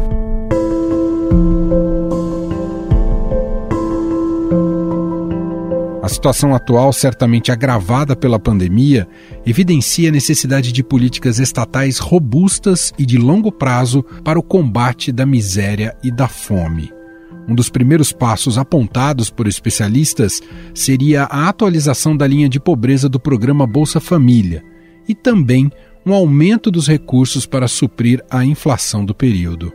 A 6.01 6.09
situação 6.09 6.53
atual, 6.53 6.91
certamente 6.91 7.51
agravada 7.51 8.15
pela 8.15 8.37
pandemia, 8.37 9.07
evidencia 9.45 10.09
a 10.09 10.11
necessidade 10.11 10.71
de 10.71 10.83
políticas 10.83 11.39
estatais 11.39 11.97
robustas 11.97 12.93
e 12.97 13.05
de 13.05 13.17
longo 13.17 13.51
prazo 13.51 14.03
para 14.23 14.37
o 14.37 14.43
combate 14.43 15.11
da 15.11 15.25
miséria 15.25 15.95
e 16.03 16.11
da 16.11 16.27
fome. 16.27 16.91
Um 17.47 17.55
dos 17.55 17.69
primeiros 17.69 18.11
passos 18.11 18.57
apontados 18.57 19.29
por 19.29 19.47
especialistas 19.47 20.41
seria 20.73 21.23
a 21.23 21.47
atualização 21.49 22.15
da 22.15 22.27
linha 22.27 22.47
de 22.47 22.59
pobreza 22.59 23.09
do 23.09 23.19
programa 23.19 23.67
Bolsa 23.67 23.99
Família 23.99 24.63
e 25.07 25.15
também 25.15 25.71
um 26.05 26.13
aumento 26.13 26.69
dos 26.69 26.87
recursos 26.87 27.45
para 27.45 27.67
suprir 27.67 28.23
a 28.29 28.43
inflação 28.43 29.05
do 29.05 29.15
período. 29.15 29.71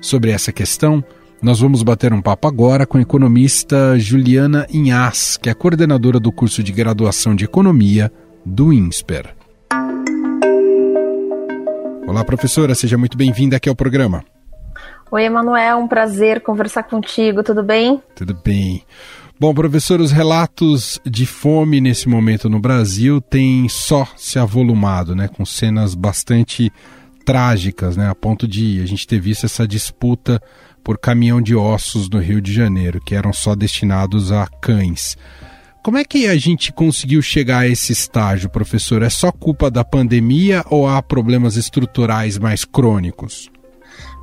Sobre 0.00 0.30
essa 0.30 0.52
questão, 0.52 1.02
nós 1.42 1.60
vamos 1.60 1.82
bater 1.82 2.12
um 2.12 2.22
papo 2.22 2.46
agora 2.46 2.86
com 2.86 2.98
a 2.98 3.02
economista 3.02 3.98
Juliana 3.98 4.66
Inhas, 4.72 5.36
que 5.36 5.50
é 5.50 5.54
coordenadora 5.54 6.20
do 6.20 6.32
curso 6.32 6.62
de 6.62 6.72
graduação 6.72 7.34
de 7.34 7.44
Economia 7.44 8.12
do 8.44 8.72
INSPER. 8.72 9.34
Olá, 12.06 12.24
professora, 12.24 12.74
seja 12.74 12.96
muito 12.96 13.16
bem-vinda 13.16 13.56
aqui 13.56 13.68
ao 13.68 13.74
programa. 13.74 14.24
Oi, 15.10 15.24
Emanuel, 15.24 15.78
um 15.78 15.88
prazer 15.88 16.40
conversar 16.40 16.84
contigo, 16.84 17.42
tudo 17.42 17.62
bem? 17.62 18.02
Tudo 18.14 18.34
bem. 18.34 18.82
Bom, 19.38 19.52
professor, 19.52 20.00
os 20.00 20.12
relatos 20.12 21.00
de 21.04 21.26
fome 21.26 21.80
nesse 21.80 22.08
momento 22.08 22.48
no 22.48 22.60
Brasil 22.60 23.20
têm 23.20 23.68
só 23.68 24.06
se 24.16 24.38
avolumado, 24.38 25.14
né, 25.16 25.26
com 25.26 25.44
cenas 25.44 25.94
bastante 25.96 26.72
trágicas, 27.24 27.96
né, 27.96 28.08
a 28.08 28.14
ponto 28.14 28.46
de 28.46 28.80
a 28.80 28.86
gente 28.86 29.06
ter 29.06 29.18
visto 29.18 29.44
essa 29.44 29.66
disputa 29.66 30.40
por 30.84 30.98
caminhão 30.98 31.42
de 31.42 31.54
ossos 31.56 32.08
no 32.08 32.20
Rio 32.20 32.40
de 32.40 32.52
Janeiro, 32.52 33.00
que 33.00 33.14
eram 33.14 33.32
só 33.32 33.56
destinados 33.56 34.30
a 34.30 34.46
cães. 34.46 35.16
Como 35.82 35.98
é 35.98 36.04
que 36.04 36.28
a 36.28 36.36
gente 36.36 36.72
conseguiu 36.72 37.20
chegar 37.20 37.58
a 37.60 37.68
esse 37.68 37.92
estágio, 37.92 38.48
professor? 38.48 39.02
É 39.02 39.10
só 39.10 39.32
culpa 39.32 39.70
da 39.70 39.84
pandemia 39.84 40.64
ou 40.70 40.88
há 40.88 41.02
problemas 41.02 41.56
estruturais 41.56 42.38
mais 42.38 42.64
crônicos? 42.64 43.50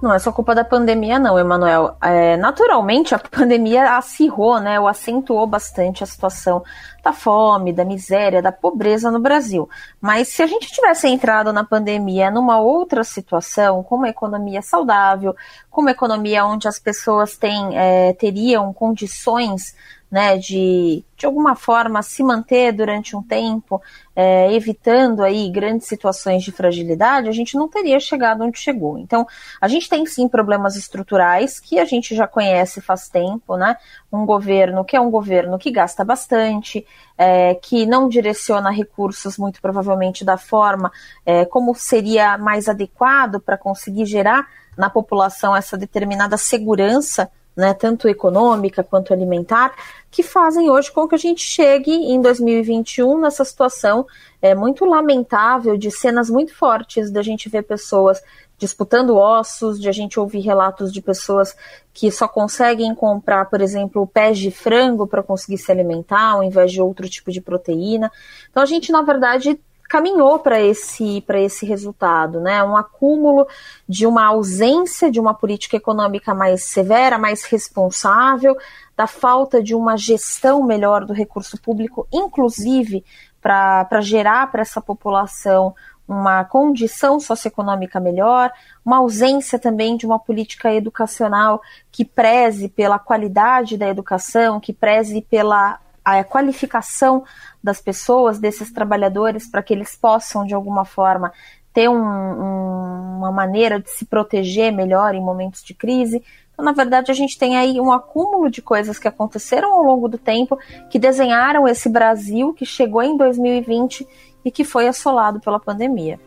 Não 0.01 0.11
é 0.13 0.17
só 0.17 0.31
culpa 0.31 0.55
da 0.55 0.63
pandemia, 0.63 1.19
não, 1.19 1.37
Emanuel. 1.37 1.95
É, 2.01 2.35
naturalmente, 2.35 3.13
a 3.13 3.19
pandemia 3.21 3.97
acirrou, 3.97 4.59
né, 4.59 4.79
ou 4.79 4.87
acentuou 4.87 5.45
bastante 5.45 6.03
a 6.03 6.07
situação 6.07 6.63
da 7.03 7.13
fome, 7.13 7.73
da 7.73 7.83
miséria, 7.83 8.41
da 8.41 8.51
pobreza 8.51 9.09
no 9.09 9.19
Brasil. 9.19 9.69
Mas 9.99 10.29
se 10.29 10.43
a 10.43 10.47
gente 10.47 10.71
tivesse 10.71 11.07
entrado 11.07 11.51
na 11.51 11.63
pandemia 11.63 12.29
numa 12.29 12.59
outra 12.59 13.03
situação, 13.03 13.83
com 13.83 13.95
uma 13.95 14.09
economia 14.09 14.61
saudável, 14.61 15.35
com 15.69 15.81
uma 15.81 15.91
economia 15.91 16.45
onde 16.45 16.67
as 16.67 16.79
pessoas 16.79 17.37
têm, 17.37 17.77
é, 17.77 18.13
teriam 18.13 18.73
condições 18.73 19.75
né, 20.11 20.37
de 20.37 21.05
de 21.21 21.25
alguma 21.27 21.55
forma 21.55 22.01
se 22.01 22.23
manter 22.23 22.71
durante 22.71 23.15
um 23.15 23.21
tempo, 23.21 23.79
é, 24.15 24.51
evitando 24.53 25.21
aí 25.21 25.47
grandes 25.51 25.87
situações 25.87 26.43
de 26.43 26.51
fragilidade, 26.51 27.29
a 27.29 27.31
gente 27.31 27.55
não 27.55 27.67
teria 27.67 27.99
chegado 27.99 28.43
onde 28.43 28.57
chegou. 28.57 28.97
Então, 28.97 29.27
a 29.61 29.67
gente 29.67 29.87
tem 29.87 30.03
sim 30.07 30.27
problemas 30.27 30.75
estruturais 30.75 31.59
que 31.59 31.77
a 31.77 31.85
gente 31.85 32.15
já 32.15 32.25
conhece 32.25 32.81
faz 32.81 33.07
tempo, 33.07 33.55
né? 33.55 33.77
Um 34.11 34.25
governo 34.25 34.83
que 34.83 34.95
é 34.95 34.99
um 34.99 35.11
governo 35.11 35.59
que 35.59 35.69
gasta 35.69 36.03
bastante, 36.03 36.83
é, 37.17 37.55
que 37.55 37.85
não 37.85 38.09
direciona 38.09 38.71
recursos 38.71 39.37
muito 39.37 39.61
provavelmente 39.61 40.25
da 40.25 40.37
forma 40.37 40.91
é, 41.25 41.45
como 41.45 41.75
seria 41.75 42.37
mais 42.37 42.67
adequado 42.67 43.39
para 43.39 43.57
conseguir 43.57 44.05
gerar 44.05 44.47
na 44.77 44.89
população 44.89 45.55
essa 45.55 45.77
determinada 45.77 46.37
segurança 46.37 47.29
né, 47.55 47.73
tanto 47.73 48.07
econômica 48.07 48.83
quanto 48.83 49.13
alimentar, 49.13 49.73
que 50.09 50.23
fazem 50.23 50.69
hoje 50.69 50.91
com 50.91 51.07
que 51.07 51.15
a 51.15 51.17
gente 51.17 51.41
chegue 51.41 51.91
em 51.91 52.21
2021 52.21 53.19
nessa 53.19 53.43
situação 53.43 54.05
é, 54.41 54.55
muito 54.55 54.85
lamentável 54.85 55.77
de 55.77 55.91
cenas 55.91 56.29
muito 56.29 56.55
fortes 56.55 57.11
da 57.11 57.21
gente 57.21 57.49
ver 57.49 57.63
pessoas 57.63 58.21
disputando 58.61 59.17
ossos, 59.17 59.81
de 59.81 59.89
a 59.89 59.91
gente 59.91 60.19
ouvir 60.19 60.41
relatos 60.41 60.93
de 60.93 61.01
pessoas 61.01 61.55
que 61.91 62.11
só 62.11 62.27
conseguem 62.27 62.93
comprar, 62.93 63.49
por 63.49 63.59
exemplo, 63.59 64.05
pés 64.05 64.37
de 64.37 64.51
frango 64.51 65.07
para 65.07 65.23
conseguir 65.23 65.57
se 65.57 65.71
alimentar, 65.71 66.33
ao 66.33 66.43
invés 66.43 66.71
de 66.71 66.79
outro 66.79 67.09
tipo 67.09 67.31
de 67.31 67.41
proteína. 67.41 68.11
Então 68.51 68.61
a 68.61 68.65
gente, 68.67 68.91
na 68.91 69.01
verdade, 69.01 69.59
caminhou 69.89 70.37
para 70.37 70.61
esse, 70.61 71.21
para 71.21 71.39
esse 71.39 71.65
resultado, 71.65 72.39
né? 72.39 72.63
Um 72.63 72.77
acúmulo 72.77 73.47
de 73.89 74.05
uma 74.05 74.27
ausência 74.27 75.09
de 75.09 75.19
uma 75.19 75.33
política 75.33 75.75
econômica 75.75 76.31
mais 76.35 76.65
severa, 76.65 77.17
mais 77.17 77.43
responsável, 77.43 78.55
da 78.95 79.07
falta 79.07 79.61
de 79.61 79.73
uma 79.73 79.97
gestão 79.97 80.63
melhor 80.63 81.03
do 81.03 81.13
recurso 81.13 81.59
público, 81.59 82.07
inclusive 82.13 83.03
para 83.41 84.01
gerar 84.01 84.51
para 84.51 84.61
essa 84.61 84.79
população 84.79 85.73
uma 86.11 86.43
condição 86.43 87.21
socioeconômica 87.21 87.97
melhor, 87.97 88.51
uma 88.83 88.97
ausência 88.97 89.57
também 89.57 89.95
de 89.95 90.05
uma 90.05 90.19
política 90.19 90.73
educacional 90.73 91.61
que 91.89 92.03
preze 92.03 92.67
pela 92.67 92.99
qualidade 92.99 93.77
da 93.77 93.87
educação, 93.87 94.59
que 94.59 94.73
preze 94.73 95.21
pela 95.21 95.79
a 96.03 96.23
qualificação 96.23 97.23
das 97.63 97.79
pessoas, 97.79 98.39
desses 98.39 98.71
trabalhadores, 98.73 99.47
para 99.47 99.61
que 99.61 99.71
eles 99.71 99.95
possam, 99.95 100.45
de 100.45 100.53
alguma 100.53 100.83
forma, 100.83 101.31
ter 101.71 101.87
um, 101.87 102.03
um, 102.03 103.17
uma 103.19 103.31
maneira 103.31 103.79
de 103.79 103.89
se 103.91 104.03
proteger 104.03 104.73
melhor 104.73 105.13
em 105.13 105.21
momentos 105.21 105.63
de 105.63 105.75
crise. 105.75 106.21
Então, 106.51 106.65
na 106.65 106.73
verdade, 106.73 107.11
a 107.11 107.13
gente 107.13 107.37
tem 107.37 107.55
aí 107.55 107.79
um 107.79 107.91
acúmulo 107.91 108.49
de 108.49 108.63
coisas 108.63 108.97
que 108.97 109.07
aconteceram 109.07 109.73
ao 109.73 109.83
longo 109.83 110.09
do 110.09 110.17
tempo, 110.17 110.57
que 110.89 110.99
desenharam 110.99 111.67
esse 111.67 111.87
Brasil 111.87 112.51
que 112.51 112.65
chegou 112.65 113.03
em 113.03 113.15
2020 113.15 114.05
e 114.43 114.51
que 114.51 114.63
foi 114.63 114.87
assolado 114.87 115.39
pela 115.39 115.59
pandemia. 115.59 116.19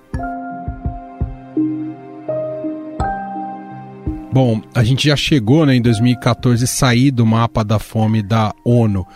Bom, 4.33 4.61
a 4.75 4.83
gente 4.83 5.07
já 5.07 5.15
chegou 5.15 5.65
né, 5.65 5.77
em 5.77 5.81
2014 5.81 6.67
sair 6.67 7.13
do 7.13 7.25
mapa 7.25 7.63
da 7.63 7.79
fome 7.79 8.21
da 8.21 8.53
ONU. 8.65 9.07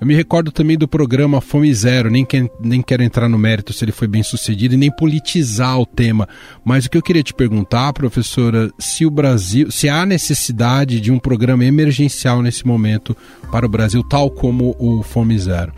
Eu 0.00 0.06
me 0.06 0.14
recordo 0.14 0.52
também 0.52 0.78
do 0.78 0.86
programa 0.86 1.40
Fome 1.40 1.74
Zero, 1.74 2.08
nem, 2.08 2.24
que, 2.24 2.48
nem 2.60 2.80
quero 2.80 3.02
entrar 3.02 3.28
no 3.28 3.36
mérito 3.36 3.72
se 3.72 3.84
ele 3.84 3.90
foi 3.90 4.06
bem 4.06 4.22
sucedido 4.22 4.74
e 4.74 4.78
nem 4.78 4.92
politizar 4.92 5.80
o 5.80 5.84
tema. 5.84 6.28
Mas 6.64 6.86
o 6.86 6.90
que 6.90 6.96
eu 6.96 7.02
queria 7.02 7.24
te 7.24 7.34
perguntar, 7.34 7.92
professora, 7.92 8.70
se 8.78 9.04
o 9.04 9.10
Brasil, 9.10 9.68
se 9.72 9.88
há 9.88 10.06
necessidade 10.06 11.00
de 11.00 11.10
um 11.10 11.18
programa 11.18 11.64
emergencial 11.64 12.40
nesse 12.40 12.64
momento 12.64 13.16
para 13.50 13.66
o 13.66 13.68
Brasil, 13.68 14.04
tal 14.04 14.30
como 14.30 14.76
o 14.78 15.02
Fome 15.02 15.36
Zero. 15.36 15.72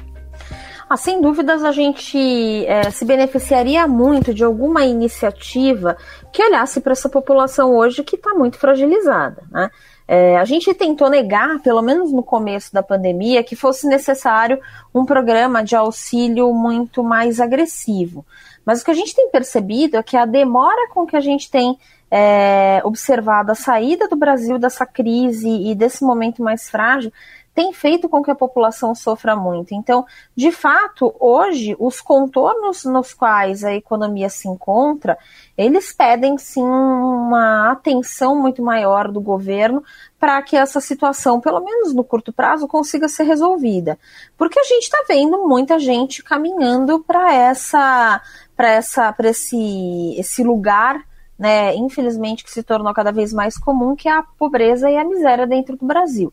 Ah, 0.93 0.97
sem 0.97 1.21
dúvidas, 1.21 1.63
a 1.63 1.71
gente 1.71 2.67
é, 2.67 2.91
se 2.91 3.05
beneficiaria 3.05 3.87
muito 3.87 4.35
de 4.35 4.43
alguma 4.43 4.85
iniciativa 4.85 5.97
que 6.33 6.43
olhasse 6.43 6.81
para 6.81 6.91
essa 6.91 7.09
população 7.09 7.77
hoje 7.77 8.03
que 8.03 8.17
está 8.17 8.35
muito 8.35 8.59
fragilizada. 8.59 9.45
Né? 9.53 9.71
É, 10.09 10.37
a 10.37 10.45
gente 10.45 10.75
tentou 10.75 11.09
negar, 11.09 11.61
pelo 11.61 11.81
menos 11.81 12.11
no 12.11 12.25
começo 12.25 12.73
da 12.73 12.83
pandemia, 12.83 13.45
que 13.45 13.55
fosse 13.55 13.87
necessário 13.87 14.59
um 14.93 15.05
programa 15.05 15.63
de 15.63 15.77
auxílio 15.77 16.53
muito 16.53 17.05
mais 17.05 17.39
agressivo. 17.39 18.27
Mas 18.67 18.83
o 18.83 18.85
que 18.85 18.91
a 18.91 18.95
gente 18.95 19.15
tem 19.15 19.31
percebido 19.31 19.97
é 19.97 20.03
que 20.03 20.17
a 20.17 20.27
demora 20.27 20.89
com 20.93 21.07
que 21.07 21.15
a 21.15 21.21
gente 21.21 21.49
tem 21.49 21.79
é, 22.11 22.81
observado 22.85 23.53
a 23.53 23.55
saída 23.55 24.09
do 24.09 24.17
Brasil 24.17 24.59
dessa 24.59 24.85
crise 24.85 25.49
e 25.49 25.73
desse 25.73 26.03
momento 26.03 26.43
mais 26.43 26.69
frágil, 26.69 27.13
tem 27.61 27.75
feito 27.75 28.09
com 28.09 28.23
que 28.23 28.31
a 28.31 28.35
população 28.35 28.95
sofra 28.95 29.37
muito. 29.37 29.75
Então, 29.75 30.07
de 30.35 30.51
fato, 30.51 31.15
hoje, 31.21 31.77
os 31.79 32.01
contornos 32.01 32.87
nos 32.87 33.13
quais 33.13 33.63
a 33.63 33.75
economia 33.75 34.31
se 34.31 34.49
encontra, 34.49 35.19
eles 35.59 35.93
pedem 35.93 36.39
sim 36.39 36.65
uma 36.65 37.71
atenção 37.71 38.35
muito 38.35 38.63
maior 38.63 39.13
do 39.13 39.21
governo 39.21 39.85
para 40.19 40.41
que 40.41 40.57
essa 40.57 40.81
situação, 40.81 41.39
pelo 41.39 41.61
menos 41.61 41.93
no 41.93 42.03
curto 42.03 42.33
prazo, 42.33 42.67
consiga 42.67 43.09
ser 43.09 43.25
resolvida. 43.25 43.99
Porque 44.39 44.59
a 44.59 44.65
gente 44.65 44.85
está 44.85 45.05
vendo 45.07 45.47
muita 45.47 45.79
gente 45.79 46.23
caminhando 46.23 47.01
para 47.01 47.35
essa, 47.35 48.23
para 48.57 48.71
essa, 48.71 49.13
para 49.13 49.29
esse, 49.29 50.15
esse 50.19 50.43
lugar 50.43 51.05
né, 51.41 51.75
infelizmente, 51.75 52.45
que 52.45 52.51
se 52.51 52.63
tornou 52.63 52.93
cada 52.93 53.11
vez 53.11 53.33
mais 53.33 53.57
comum, 53.57 53.97
que 53.97 54.11
é 54.11 54.13
a 54.13 54.23
pobreza 54.23 54.91
e 54.91 54.97
a 54.99 55.03
miséria 55.03 55.47
dentro 55.47 55.75
do 55.75 55.87
Brasil. 55.87 56.31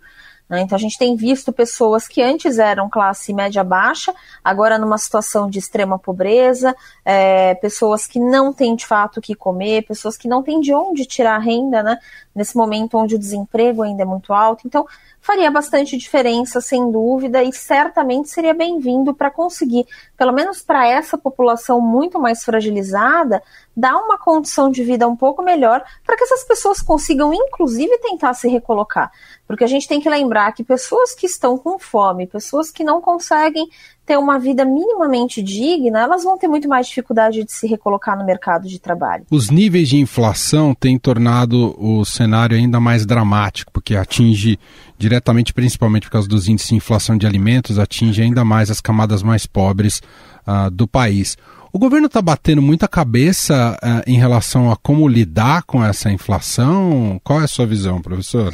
Né? 0.49 0.61
Então 0.61 0.75
a 0.75 0.79
gente 0.79 0.97
tem 0.97 1.15
visto 1.15 1.51
pessoas 1.51 2.07
que 2.07 2.21
antes 2.21 2.57
eram 2.57 2.89
classe 2.89 3.33
média 3.33 3.63
baixa, 3.63 4.13
agora 4.43 4.77
numa 4.77 4.97
situação 4.97 5.49
de 5.49 5.59
extrema 5.59 5.99
pobreza, 5.99 6.75
é, 7.03 7.55
pessoas 7.55 8.07
que 8.07 8.19
não 8.19 8.53
têm 8.53 8.75
de 8.75 8.85
fato 8.85 9.17
o 9.17 9.21
que 9.21 9.35
comer, 9.35 9.85
pessoas 9.85 10.15
que 10.15 10.27
não 10.27 10.41
têm 10.41 10.61
de 10.61 10.73
onde 10.73 11.05
tirar 11.05 11.37
renda, 11.39 11.83
né? 11.83 11.97
Nesse 12.33 12.55
momento 12.55 12.97
onde 12.97 13.15
o 13.15 13.19
desemprego 13.19 13.81
ainda 13.81 14.03
é 14.03 14.05
muito 14.05 14.31
alto. 14.31 14.65
Então, 14.65 14.85
faria 15.19 15.51
bastante 15.51 15.97
diferença, 15.97 16.61
sem 16.61 16.89
dúvida, 16.89 17.43
e 17.43 17.51
certamente 17.51 18.29
seria 18.29 18.53
bem-vindo 18.53 19.13
para 19.13 19.29
conseguir, 19.29 19.85
pelo 20.15 20.31
menos 20.31 20.61
para 20.61 20.87
essa 20.87 21.17
população 21.17 21.81
muito 21.81 22.17
mais 22.19 22.43
fragilizada, 22.43 23.43
dar 23.75 23.97
uma 23.97 24.17
condição 24.17 24.71
de 24.71 24.83
vida 24.83 25.07
um 25.07 25.15
pouco 25.15 25.43
melhor 25.43 25.83
para 26.05 26.15
que 26.15 26.23
essas 26.23 26.43
pessoas 26.45 26.81
consigam, 26.81 27.33
inclusive, 27.33 27.97
tentar 27.97 28.33
se 28.35 28.47
recolocar. 28.47 29.11
Porque 29.45 29.63
a 29.63 29.67
gente 29.67 29.87
tem 29.87 29.99
que 29.99 30.09
lembrar 30.09 30.36
que 30.51 30.63
pessoas 30.63 31.13
que 31.13 31.25
estão 31.25 31.57
com 31.57 31.79
fome, 31.79 32.27
pessoas 32.27 32.71
que 32.71 32.83
não 32.83 33.01
conseguem 33.01 33.67
ter 34.05 34.17
uma 34.17 34.39
vida 34.39 34.63
minimamente 34.63 35.43
digna, 35.43 35.99
elas 35.99 36.23
vão 36.23 36.37
ter 36.37 36.47
muito 36.47 36.69
mais 36.69 36.87
dificuldade 36.87 37.43
de 37.43 37.51
se 37.51 37.67
recolocar 37.67 38.17
no 38.17 38.25
mercado 38.25 38.67
de 38.67 38.79
trabalho. 38.79 39.25
Os 39.29 39.49
níveis 39.49 39.89
de 39.89 39.97
inflação 39.97 40.73
têm 40.73 40.97
tornado 40.97 41.75
o 41.77 42.05
cenário 42.05 42.55
ainda 42.55 42.79
mais 42.79 43.05
dramático, 43.05 43.71
porque 43.71 43.97
atinge 43.97 44.57
diretamente, 44.97 45.53
principalmente 45.53 46.03
por 46.03 46.11
causa 46.11 46.27
dos 46.27 46.47
índices 46.47 46.69
de 46.69 46.75
inflação 46.75 47.17
de 47.17 47.27
alimentos, 47.27 47.77
atinge 47.77 48.21
ainda 48.21 48.45
mais 48.45 48.71
as 48.71 48.79
camadas 48.79 49.21
mais 49.21 49.45
pobres 49.45 50.01
uh, 50.47 50.71
do 50.71 50.87
país. 50.87 51.37
O 51.73 51.77
governo 51.77 52.07
está 52.07 52.21
batendo 52.21 52.61
muita 52.61 52.87
cabeça 52.87 53.77
uh, 53.83 54.09
em 54.09 54.17
relação 54.17 54.71
a 54.71 54.77
como 54.77 55.07
lidar 55.07 55.63
com 55.63 55.83
essa 55.83 56.09
inflação. 56.09 57.19
Qual 57.23 57.41
é 57.41 57.43
a 57.43 57.47
sua 57.47 57.65
visão, 57.65 58.01
professor? 58.01 58.53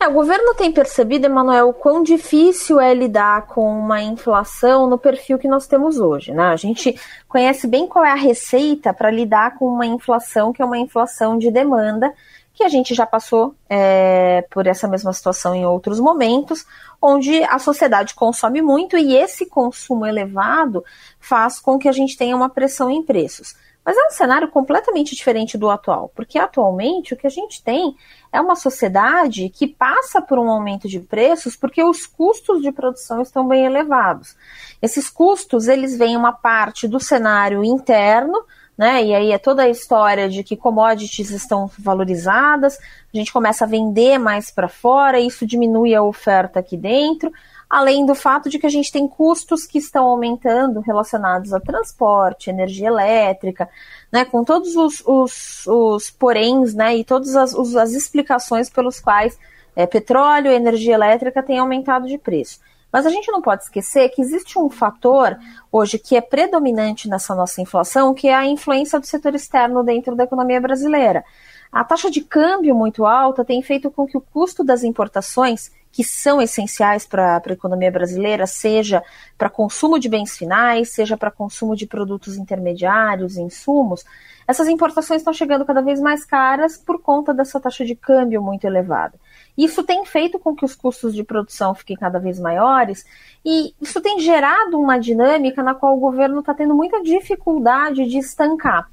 É, 0.00 0.06
o 0.06 0.12
governo 0.12 0.54
tem 0.54 0.70
percebido, 0.70 1.26
Emanuel, 1.26 1.70
o 1.70 1.74
quão 1.74 2.04
difícil 2.04 2.78
é 2.78 2.94
lidar 2.94 3.46
com 3.46 3.68
uma 3.80 4.00
inflação 4.00 4.86
no 4.86 4.96
perfil 4.96 5.38
que 5.38 5.48
nós 5.48 5.66
temos 5.66 5.98
hoje. 5.98 6.32
Né? 6.32 6.44
A 6.44 6.56
gente 6.56 6.94
conhece 7.26 7.66
bem 7.66 7.86
qual 7.88 8.04
é 8.04 8.12
a 8.12 8.14
receita 8.14 8.94
para 8.94 9.10
lidar 9.10 9.58
com 9.58 9.66
uma 9.66 9.84
inflação 9.84 10.52
que 10.52 10.62
é 10.62 10.64
uma 10.64 10.78
inflação 10.78 11.36
de 11.36 11.50
demanda, 11.50 12.14
que 12.54 12.62
a 12.62 12.68
gente 12.68 12.94
já 12.94 13.06
passou 13.06 13.56
é, 13.68 14.44
por 14.50 14.68
essa 14.68 14.86
mesma 14.86 15.12
situação 15.12 15.52
em 15.52 15.66
outros 15.66 15.98
momentos, 15.98 16.64
onde 17.02 17.42
a 17.44 17.58
sociedade 17.58 18.14
consome 18.14 18.62
muito 18.62 18.96
e 18.96 19.16
esse 19.16 19.46
consumo 19.46 20.06
elevado 20.06 20.84
faz 21.18 21.58
com 21.58 21.76
que 21.76 21.88
a 21.88 21.92
gente 21.92 22.16
tenha 22.16 22.36
uma 22.36 22.48
pressão 22.48 22.88
em 22.88 23.02
preços. 23.02 23.56
Mas 23.88 23.96
é 23.96 24.06
um 24.06 24.10
cenário 24.10 24.48
completamente 24.48 25.16
diferente 25.16 25.56
do 25.56 25.70
atual, 25.70 26.12
porque 26.14 26.38
atualmente 26.38 27.14
o 27.14 27.16
que 27.16 27.26
a 27.26 27.30
gente 27.30 27.62
tem 27.62 27.96
é 28.30 28.38
uma 28.38 28.54
sociedade 28.54 29.48
que 29.48 29.66
passa 29.66 30.20
por 30.20 30.38
um 30.38 30.50
aumento 30.50 30.86
de 30.86 31.00
preços 31.00 31.56
porque 31.56 31.82
os 31.82 32.06
custos 32.06 32.60
de 32.60 32.70
produção 32.70 33.22
estão 33.22 33.48
bem 33.48 33.64
elevados. 33.64 34.36
Esses 34.82 35.08
custos, 35.08 35.68
eles 35.68 35.96
vêm 35.96 36.18
uma 36.18 36.34
parte 36.34 36.86
do 36.86 37.00
cenário 37.00 37.64
interno, 37.64 38.44
né? 38.76 39.02
E 39.02 39.14
aí 39.14 39.32
é 39.32 39.38
toda 39.38 39.62
a 39.62 39.70
história 39.70 40.28
de 40.28 40.44
que 40.44 40.54
commodities 40.54 41.30
estão 41.30 41.70
valorizadas, 41.78 42.76
a 42.76 43.16
gente 43.16 43.32
começa 43.32 43.64
a 43.64 43.68
vender 43.68 44.18
mais 44.18 44.50
para 44.50 44.68
fora, 44.68 45.18
isso 45.18 45.46
diminui 45.46 45.94
a 45.94 46.02
oferta 46.02 46.60
aqui 46.60 46.76
dentro 46.76 47.32
além 47.68 48.06
do 48.06 48.14
fato 48.14 48.48
de 48.48 48.58
que 48.58 48.66
a 48.66 48.70
gente 48.70 48.90
tem 48.90 49.06
custos 49.06 49.66
que 49.66 49.78
estão 49.78 50.06
aumentando 50.06 50.80
relacionados 50.80 51.52
a 51.52 51.60
transporte, 51.60 52.48
energia 52.48 52.88
elétrica, 52.88 53.68
né, 54.10 54.24
com 54.24 54.42
todos 54.42 54.74
os, 54.74 55.02
os, 55.06 55.66
os 55.66 56.10
poréns 56.10 56.72
né, 56.74 56.96
e 56.96 57.04
todas 57.04 57.36
as, 57.36 57.54
as 57.54 57.92
explicações 57.92 58.70
pelos 58.70 59.00
quais 59.00 59.38
é, 59.76 59.86
petróleo 59.86 60.50
e 60.50 60.54
energia 60.54 60.94
elétrica 60.94 61.42
têm 61.42 61.58
aumentado 61.58 62.06
de 62.06 62.16
preço. 62.16 62.58
Mas 62.90 63.04
a 63.04 63.10
gente 63.10 63.30
não 63.30 63.42
pode 63.42 63.64
esquecer 63.64 64.08
que 64.08 64.22
existe 64.22 64.58
um 64.58 64.70
fator 64.70 65.38
hoje 65.70 65.98
que 65.98 66.16
é 66.16 66.22
predominante 66.22 67.06
nessa 67.06 67.34
nossa 67.34 67.60
inflação, 67.60 68.14
que 68.14 68.28
é 68.28 68.34
a 68.34 68.46
influência 68.46 68.98
do 68.98 69.06
setor 69.06 69.34
externo 69.34 69.84
dentro 69.84 70.16
da 70.16 70.24
economia 70.24 70.58
brasileira. 70.58 71.22
A 71.70 71.84
taxa 71.84 72.10
de 72.10 72.22
câmbio 72.22 72.74
muito 72.74 73.04
alta 73.04 73.44
tem 73.44 73.60
feito 73.60 73.90
com 73.90 74.06
que 74.06 74.16
o 74.16 74.22
custo 74.22 74.64
das 74.64 74.82
importações 74.82 75.70
que 75.90 76.04
são 76.04 76.40
essenciais 76.40 77.06
para 77.06 77.42
a 77.44 77.52
economia 77.52 77.90
brasileira, 77.90 78.46
seja 78.46 79.02
para 79.36 79.50
consumo 79.50 79.98
de 79.98 80.08
bens 80.08 80.36
finais, 80.36 80.90
seja 80.90 81.16
para 81.16 81.30
consumo 81.30 81.74
de 81.74 81.86
produtos 81.86 82.36
intermediários, 82.36 83.36
insumos, 83.36 84.04
essas 84.48 84.66
importações 84.66 85.20
estão 85.20 85.34
chegando 85.34 85.66
cada 85.66 85.82
vez 85.82 86.00
mais 86.00 86.24
caras 86.24 86.78
por 86.78 87.02
conta 87.02 87.34
dessa 87.34 87.60
taxa 87.60 87.84
de 87.84 87.94
câmbio 87.94 88.40
muito 88.40 88.64
elevada. 88.64 89.20
Isso 89.56 89.82
tem 89.82 90.06
feito 90.06 90.38
com 90.38 90.56
que 90.56 90.64
os 90.64 90.74
custos 90.74 91.14
de 91.14 91.22
produção 91.22 91.74
fiquem 91.74 91.94
cada 91.94 92.18
vez 92.18 92.40
maiores 92.40 93.04
e 93.44 93.74
isso 93.78 94.00
tem 94.00 94.18
gerado 94.18 94.80
uma 94.80 94.98
dinâmica 94.98 95.62
na 95.62 95.74
qual 95.74 95.94
o 95.94 96.00
governo 96.00 96.40
está 96.40 96.54
tendo 96.54 96.74
muita 96.74 97.02
dificuldade 97.02 98.06
de 98.06 98.16
estancar. 98.16 98.88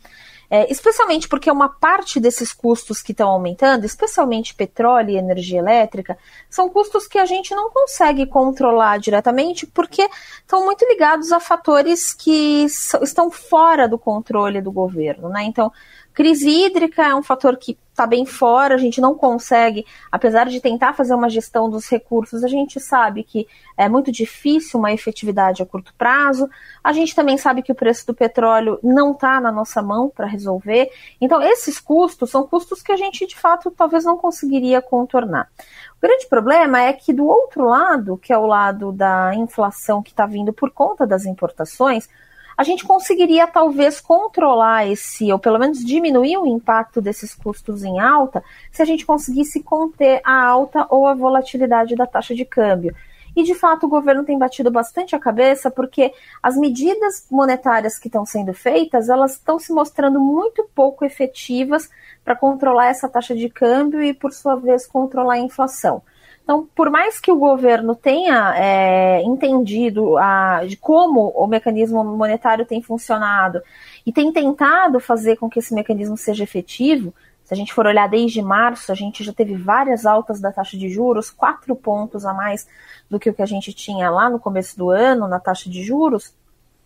É, 0.50 0.72
especialmente 0.72 1.28
porque 1.28 1.50
uma 1.50 1.70
parte 1.70 2.20
desses 2.20 2.54
custos 2.54 3.02
que 3.02 3.12
estão 3.12 3.30
aumentando, 3.30 3.86
especialmente 3.86 4.54
petróleo 4.54 5.12
e 5.12 5.18
energia 5.18 5.60
elétrica, 5.60 6.18
são 6.50 6.70
custos 6.70 7.08
que 7.08 7.18
a 7.18 7.26
gente 7.26 7.56
não 7.56 7.70
consegue 7.70 8.26
controlar 8.26 9.00
diretamente 9.00 9.66
porque 9.66 10.08
estão 10.40 10.64
muito 10.64 10.86
ligados 10.86 11.32
a 11.32 11.40
fatores 11.40 12.14
que 12.14 12.66
estão 13.02 13.32
fora 13.32 13.88
do 13.88 13.98
controle 13.98 14.62
do 14.62 14.72
governo. 14.72 15.30
Né? 15.30 15.44
Então, 15.44 15.72
Crise 16.16 16.50
hídrica 16.50 17.04
é 17.04 17.14
um 17.14 17.22
fator 17.22 17.58
que 17.58 17.78
está 17.96 18.06
bem 18.06 18.26
fora, 18.26 18.76
a 18.76 18.78
gente 18.78 19.00
não 19.00 19.16
consegue, 19.16 19.86
apesar 20.12 20.48
de 20.48 20.60
tentar 20.60 20.92
fazer 20.94 21.16
uma 21.16 21.30
gestão 21.30 21.70
dos 21.70 21.90
recursos, 21.90 22.44
a 22.44 22.48
gente 22.48 22.78
sabe 22.78 23.24
que 23.24 23.48
é 23.78 23.88
muito 23.88 24.12
difícil 24.12 24.78
uma 24.78 24.92
efetividade 24.92 25.64
a 25.64 25.66
curto 25.66 25.94
prazo. 25.98 26.50
A 26.84 26.92
gente 26.92 27.16
também 27.16 27.38
sabe 27.38 27.62
que 27.62 27.72
o 27.72 27.76
preço 27.76 28.06
do 28.06 28.14
petróleo 28.14 28.78
não 28.84 29.14
está 29.14 29.40
na 29.40 29.50
nossa 29.50 29.82
mão 29.82 30.10
para 30.14 30.28
resolver. 30.28 30.90
Então, 31.22 31.42
esses 31.42 31.80
custos 31.80 32.30
são 32.30 32.46
custos 32.46 32.82
que 32.82 32.92
a 32.92 32.98
gente, 32.98 33.26
de 33.26 33.36
fato, 33.36 33.72
talvez 33.72 34.04
não 34.04 34.18
conseguiria 34.18 34.82
contornar. 34.82 35.50
O 35.98 36.02
grande 36.06 36.28
problema 36.28 36.82
é 36.82 36.92
que, 36.92 37.14
do 37.14 37.26
outro 37.26 37.64
lado, 37.66 38.18
que 38.18 38.34
é 38.34 38.38
o 38.38 38.46
lado 38.46 38.92
da 38.92 39.34
inflação 39.36 40.04
que 40.04 40.12
está 40.12 40.26
vindo 40.26 40.52
por 40.52 40.70
conta 40.70 41.08
das 41.08 41.26
importações, 41.26 42.10
a 42.58 42.64
gente 42.64 42.86
conseguiria 42.86 43.48
talvez 43.48 44.00
controlar 44.00 44.88
esse, 44.88 45.32
ou 45.32 45.38
pelo 45.40 45.60
menos 45.60 45.84
diminuir 45.84 46.38
o 46.38 46.48
impacto 46.48 47.02
desses 47.02 47.34
custos 47.34 47.84
em 47.84 48.00
alta, 48.00 48.44
se 48.72 48.82
a 48.82 48.86
gente 48.86 49.06
conseguisse 49.06 49.62
conter 49.62 50.22
a 50.24 50.44
alta 50.46 50.88
ou 50.90 51.08
a 51.08 51.14
volatilidade 51.14 51.96
da 51.96 52.08
taxa 52.08 52.34
de 52.34 52.46
câmbio. 52.46 52.96
E 53.36 53.44
de 53.44 53.54
fato 53.54 53.86
o 53.86 53.90
governo 53.90 54.24
tem 54.24 54.38
batido 54.38 54.72
bastante 54.72 55.14
a 55.14 55.20
cabeça 55.20 55.70
porque 55.70 56.14
as 56.42 56.56
medidas 56.56 57.28
monetárias 57.30 58.00
que 58.00 58.08
estão 58.08 58.26
sendo 58.26 58.54
feitas, 58.54 59.10
elas 59.10 59.34
estão 59.34 59.60
se 59.60 59.74
mostrando 59.74 60.22
muito 60.22 60.68
pouco 60.74 61.04
efetivas 61.04 61.90
para 62.24 62.36
controlar 62.36 62.88
essa 62.88 63.10
taxa 63.10 63.36
de 63.36 63.50
câmbio 63.50 64.02
e, 64.02 64.14
por 64.14 64.32
sua 64.32 64.56
vez, 64.56 64.88
controlar 64.88 65.34
a 65.34 65.40
inflação. 65.40 66.02
Então, 66.46 66.70
por 66.76 66.92
mais 66.92 67.20
que 67.20 67.32
o 67.32 67.36
governo 67.36 67.96
tenha 67.96 68.54
é, 68.56 69.20
entendido 69.24 70.16
a, 70.20 70.64
de 70.64 70.78
como 70.78 71.30
o 71.30 71.48
mecanismo 71.48 72.04
monetário 72.04 72.68
tem 72.68 72.84
funcionado 72.84 73.64
e 74.06 74.14
tem 74.14 74.32
tentado 74.32 75.00
fazer 75.00 75.38
com 75.38 75.50
que 75.50 75.58
esse 75.58 75.74
mecanismo 75.74 76.16
seja 76.16 76.44
efetivo, 76.44 77.12
se 77.44 77.52
a 77.52 77.58
gente 77.58 77.74
for 77.74 77.88
olhar 77.88 78.08
desde 78.08 78.44
março, 78.44 78.92
a 78.92 78.96
gente 78.96 79.24
já 79.24 79.34
teve 79.34 79.56
várias 79.56 80.06
altas 80.06 80.40
da 80.40 80.52
taxa 80.52 80.78
de 80.78 80.88
juros, 80.88 81.32
quatro 81.32 81.76
pontos 81.76 82.28
a 82.28 82.34
mais 82.34 82.68
do 83.10 83.20
que 83.20 83.30
o 83.30 83.34
que 83.34 83.42
a 83.42 83.48
gente 83.48 83.74
tinha 83.74 84.08
lá 84.12 84.30
no 84.30 84.40
começo 84.40 84.78
do 84.78 84.92
ano 84.92 85.28
na 85.28 85.40
taxa 85.40 85.68
de 85.68 85.82
juros, 85.82 86.32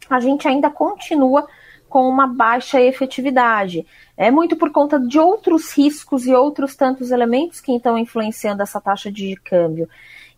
a 0.09 0.21
gente 0.21 0.47
ainda 0.47 0.69
continua 0.69 1.45
com 1.89 2.07
uma 2.07 2.27
baixa 2.27 2.79
efetividade. 2.79 3.85
É 4.15 4.29
muito 4.29 4.55
por 4.55 4.71
conta 4.71 4.99
de 4.99 5.19
outros 5.19 5.75
riscos 5.75 6.25
e 6.25 6.33
outros 6.33 6.75
tantos 6.75 7.11
elementos 7.11 7.59
que 7.59 7.75
estão 7.75 7.97
influenciando 7.97 8.61
essa 8.61 8.79
taxa 8.79 9.11
de 9.11 9.35
câmbio. 9.37 9.89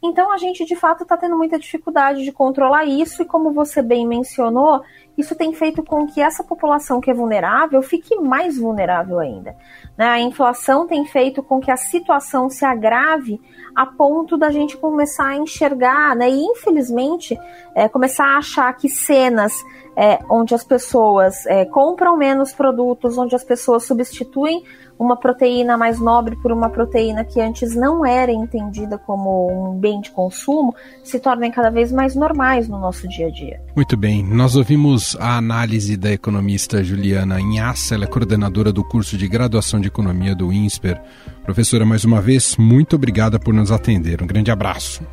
Então 0.04 0.32
a 0.32 0.38
gente 0.38 0.66
de 0.66 0.76
fato 0.76 1.04
está 1.04 1.16
tendo 1.16 1.38
muita 1.38 1.60
dificuldade 1.60 2.24
de 2.24 2.32
controlar 2.32 2.86
isso, 2.86 3.22
e 3.22 3.26
como 3.26 3.52
você 3.52 3.84
bem 3.84 4.08
mencionou, 4.08 4.82
isso 5.16 5.36
tem 5.36 5.54
feito 5.54 5.84
com 5.84 6.08
que 6.08 6.20
essa 6.20 6.44
população 6.44 7.00
que 7.00 7.12
é 7.12 7.14
vulnerável 7.14 7.84
fique 7.84 8.16
mais 8.16 8.58
vulnerável 8.58 9.20
ainda. 9.20 9.56
Né? 9.96 10.08
A 10.08 10.20
inflação 10.20 10.88
tem 10.88 11.06
feito 11.06 11.44
com 11.44 11.60
que 11.60 11.70
a 11.70 11.78
situação 11.78 12.50
se 12.50 12.66
agrave 12.66 13.40
a 13.76 13.86
ponto 13.86 14.38
da 14.38 14.50
gente 14.50 14.76
começar 14.76 15.28
a 15.28 15.36
enxergar, 15.36 16.16
né? 16.16 16.32
e 16.32 16.42
infelizmente 16.46 17.38
é, 17.76 17.88
começar 17.88 18.26
a 18.26 18.38
achar 18.38 18.74
que 18.74 18.90
cenas 18.90 19.54
é, 19.96 20.20
onde 20.30 20.56
as 20.56 20.64
pessoas 20.64 21.46
é, 21.46 21.66
compram 21.66 22.18
menos 22.18 22.54
produtos, 22.54 23.18
onde 23.18 23.36
as 23.36 23.44
pessoas 23.44 23.86
substituem 23.86 24.64
uma 24.98 25.18
proteína 25.18 25.78
mais 25.78 26.00
nobre 26.00 26.36
por 26.36 26.52
uma 26.52 26.70
proteína 26.70 27.26
que 27.26 27.42
antes 27.42 27.76
não 27.76 28.06
era 28.06 28.32
entendida 28.32 29.00
como 29.00 29.72
um 29.72 29.80
bem 29.80 30.00
de 30.00 30.12
consumo, 30.12 30.76
se 31.04 31.20
tornem 31.20 31.50
cada 31.50 31.72
vez 31.72 31.92
mais 31.92 32.16
normais 32.16 32.68
no 32.68 32.78
nosso 32.78 33.08
dia 33.08 33.28
a 33.28 33.32
dia. 33.32 33.60
Muito 33.76 33.98
bem, 33.98 34.24
nós 34.24 34.56
ouvimos 34.56 35.18
a 35.20 35.38
análise 35.38 35.98
da 35.98 36.12
economista 36.12 36.84
Juliana 36.84 37.42
Inhaça, 37.42 37.96
ela 37.96 38.04
é 38.04 38.08
coordenadora 38.08 38.72
do 38.72 38.84
curso 38.84 39.18
de 39.18 39.28
graduação 39.28 39.80
de 39.82 39.88
economia 39.88 40.36
do 40.36 40.54
INSPER. 40.54 41.02
Professora, 41.44 41.84
mais 41.84 42.06
uma 42.06 42.22
vez, 42.22 42.56
muito 42.58 42.96
obrigada 42.96 43.40
por 43.40 43.54
nos 43.56 43.72
atender. 43.72 44.22
Um 44.22 44.28
grande 44.28 44.52
abraço. 44.52 45.04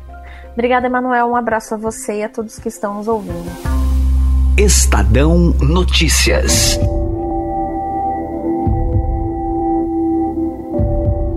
Obrigada, 0.53 0.87
Emanuel. 0.87 1.27
Um 1.27 1.35
abraço 1.35 1.73
a 1.73 1.77
você 1.77 2.19
e 2.19 2.23
a 2.23 2.29
todos 2.29 2.59
que 2.59 2.67
estão 2.67 2.95
nos 2.95 3.07
ouvindo. 3.07 3.78
Estadão 4.59 5.55
Notícias. 5.61 6.77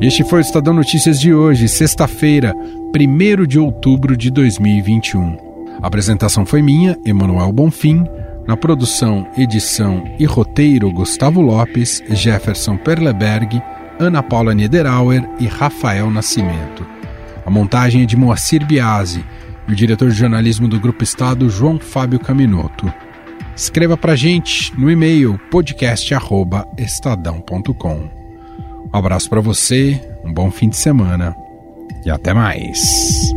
Este 0.01 0.25
foi 0.25 0.41
o 0.41 0.43
Estadão 0.43 0.75
Notícias 0.75 1.21
de 1.21 1.33
hoje, 1.33 1.69
sexta-feira, 1.69 2.53
1 2.53 3.47
de 3.47 3.61
outubro 3.61 4.17
de 4.17 4.29
2021. 4.29 5.37
A 5.81 5.87
apresentação 5.87 6.45
foi 6.45 6.63
minha, 6.63 6.99
Emanuel 7.07 7.53
Bonfim. 7.53 8.05
Na 8.45 8.57
produção, 8.57 9.25
edição 9.39 10.03
e 10.19 10.25
roteiro, 10.25 10.91
Gustavo 10.91 11.41
Lopes, 11.41 12.03
Jefferson 12.11 12.77
Perleberg, 12.77 13.63
Ana 14.01 14.21
Paula 14.21 14.53
Niederauer 14.53 15.23
e 15.39 15.47
Rafael 15.47 16.11
Nascimento. 16.11 16.85
A 17.47 17.51
montagem 17.53 18.03
é 18.03 18.05
de 18.05 18.17
Moacir 18.17 18.67
Biasi 18.67 19.25
e 19.69 19.73
o 19.73 19.77
diretor 19.77 20.11
de 20.11 20.17
jornalismo 20.17 20.67
do 20.67 20.81
Grupo 20.81 21.05
Estado, 21.05 21.49
João 21.49 21.79
Fábio 21.79 22.19
Caminoto. 22.19 22.93
Escreva 23.63 23.97
para 23.97 24.17
gente 24.17 24.77
no 24.77 24.91
e-mail 24.91 25.39
podcast@estadão.com. 25.49 28.11
Um 28.93 28.93
abraço 28.93 29.31
para 29.31 29.41
você, 29.41 30.03
um 30.25 30.33
bom 30.33 30.51
fim 30.51 30.69
de 30.69 30.77
semana 30.77 31.37
e 32.05 32.11
até 32.11 32.35
mais. 32.35 33.33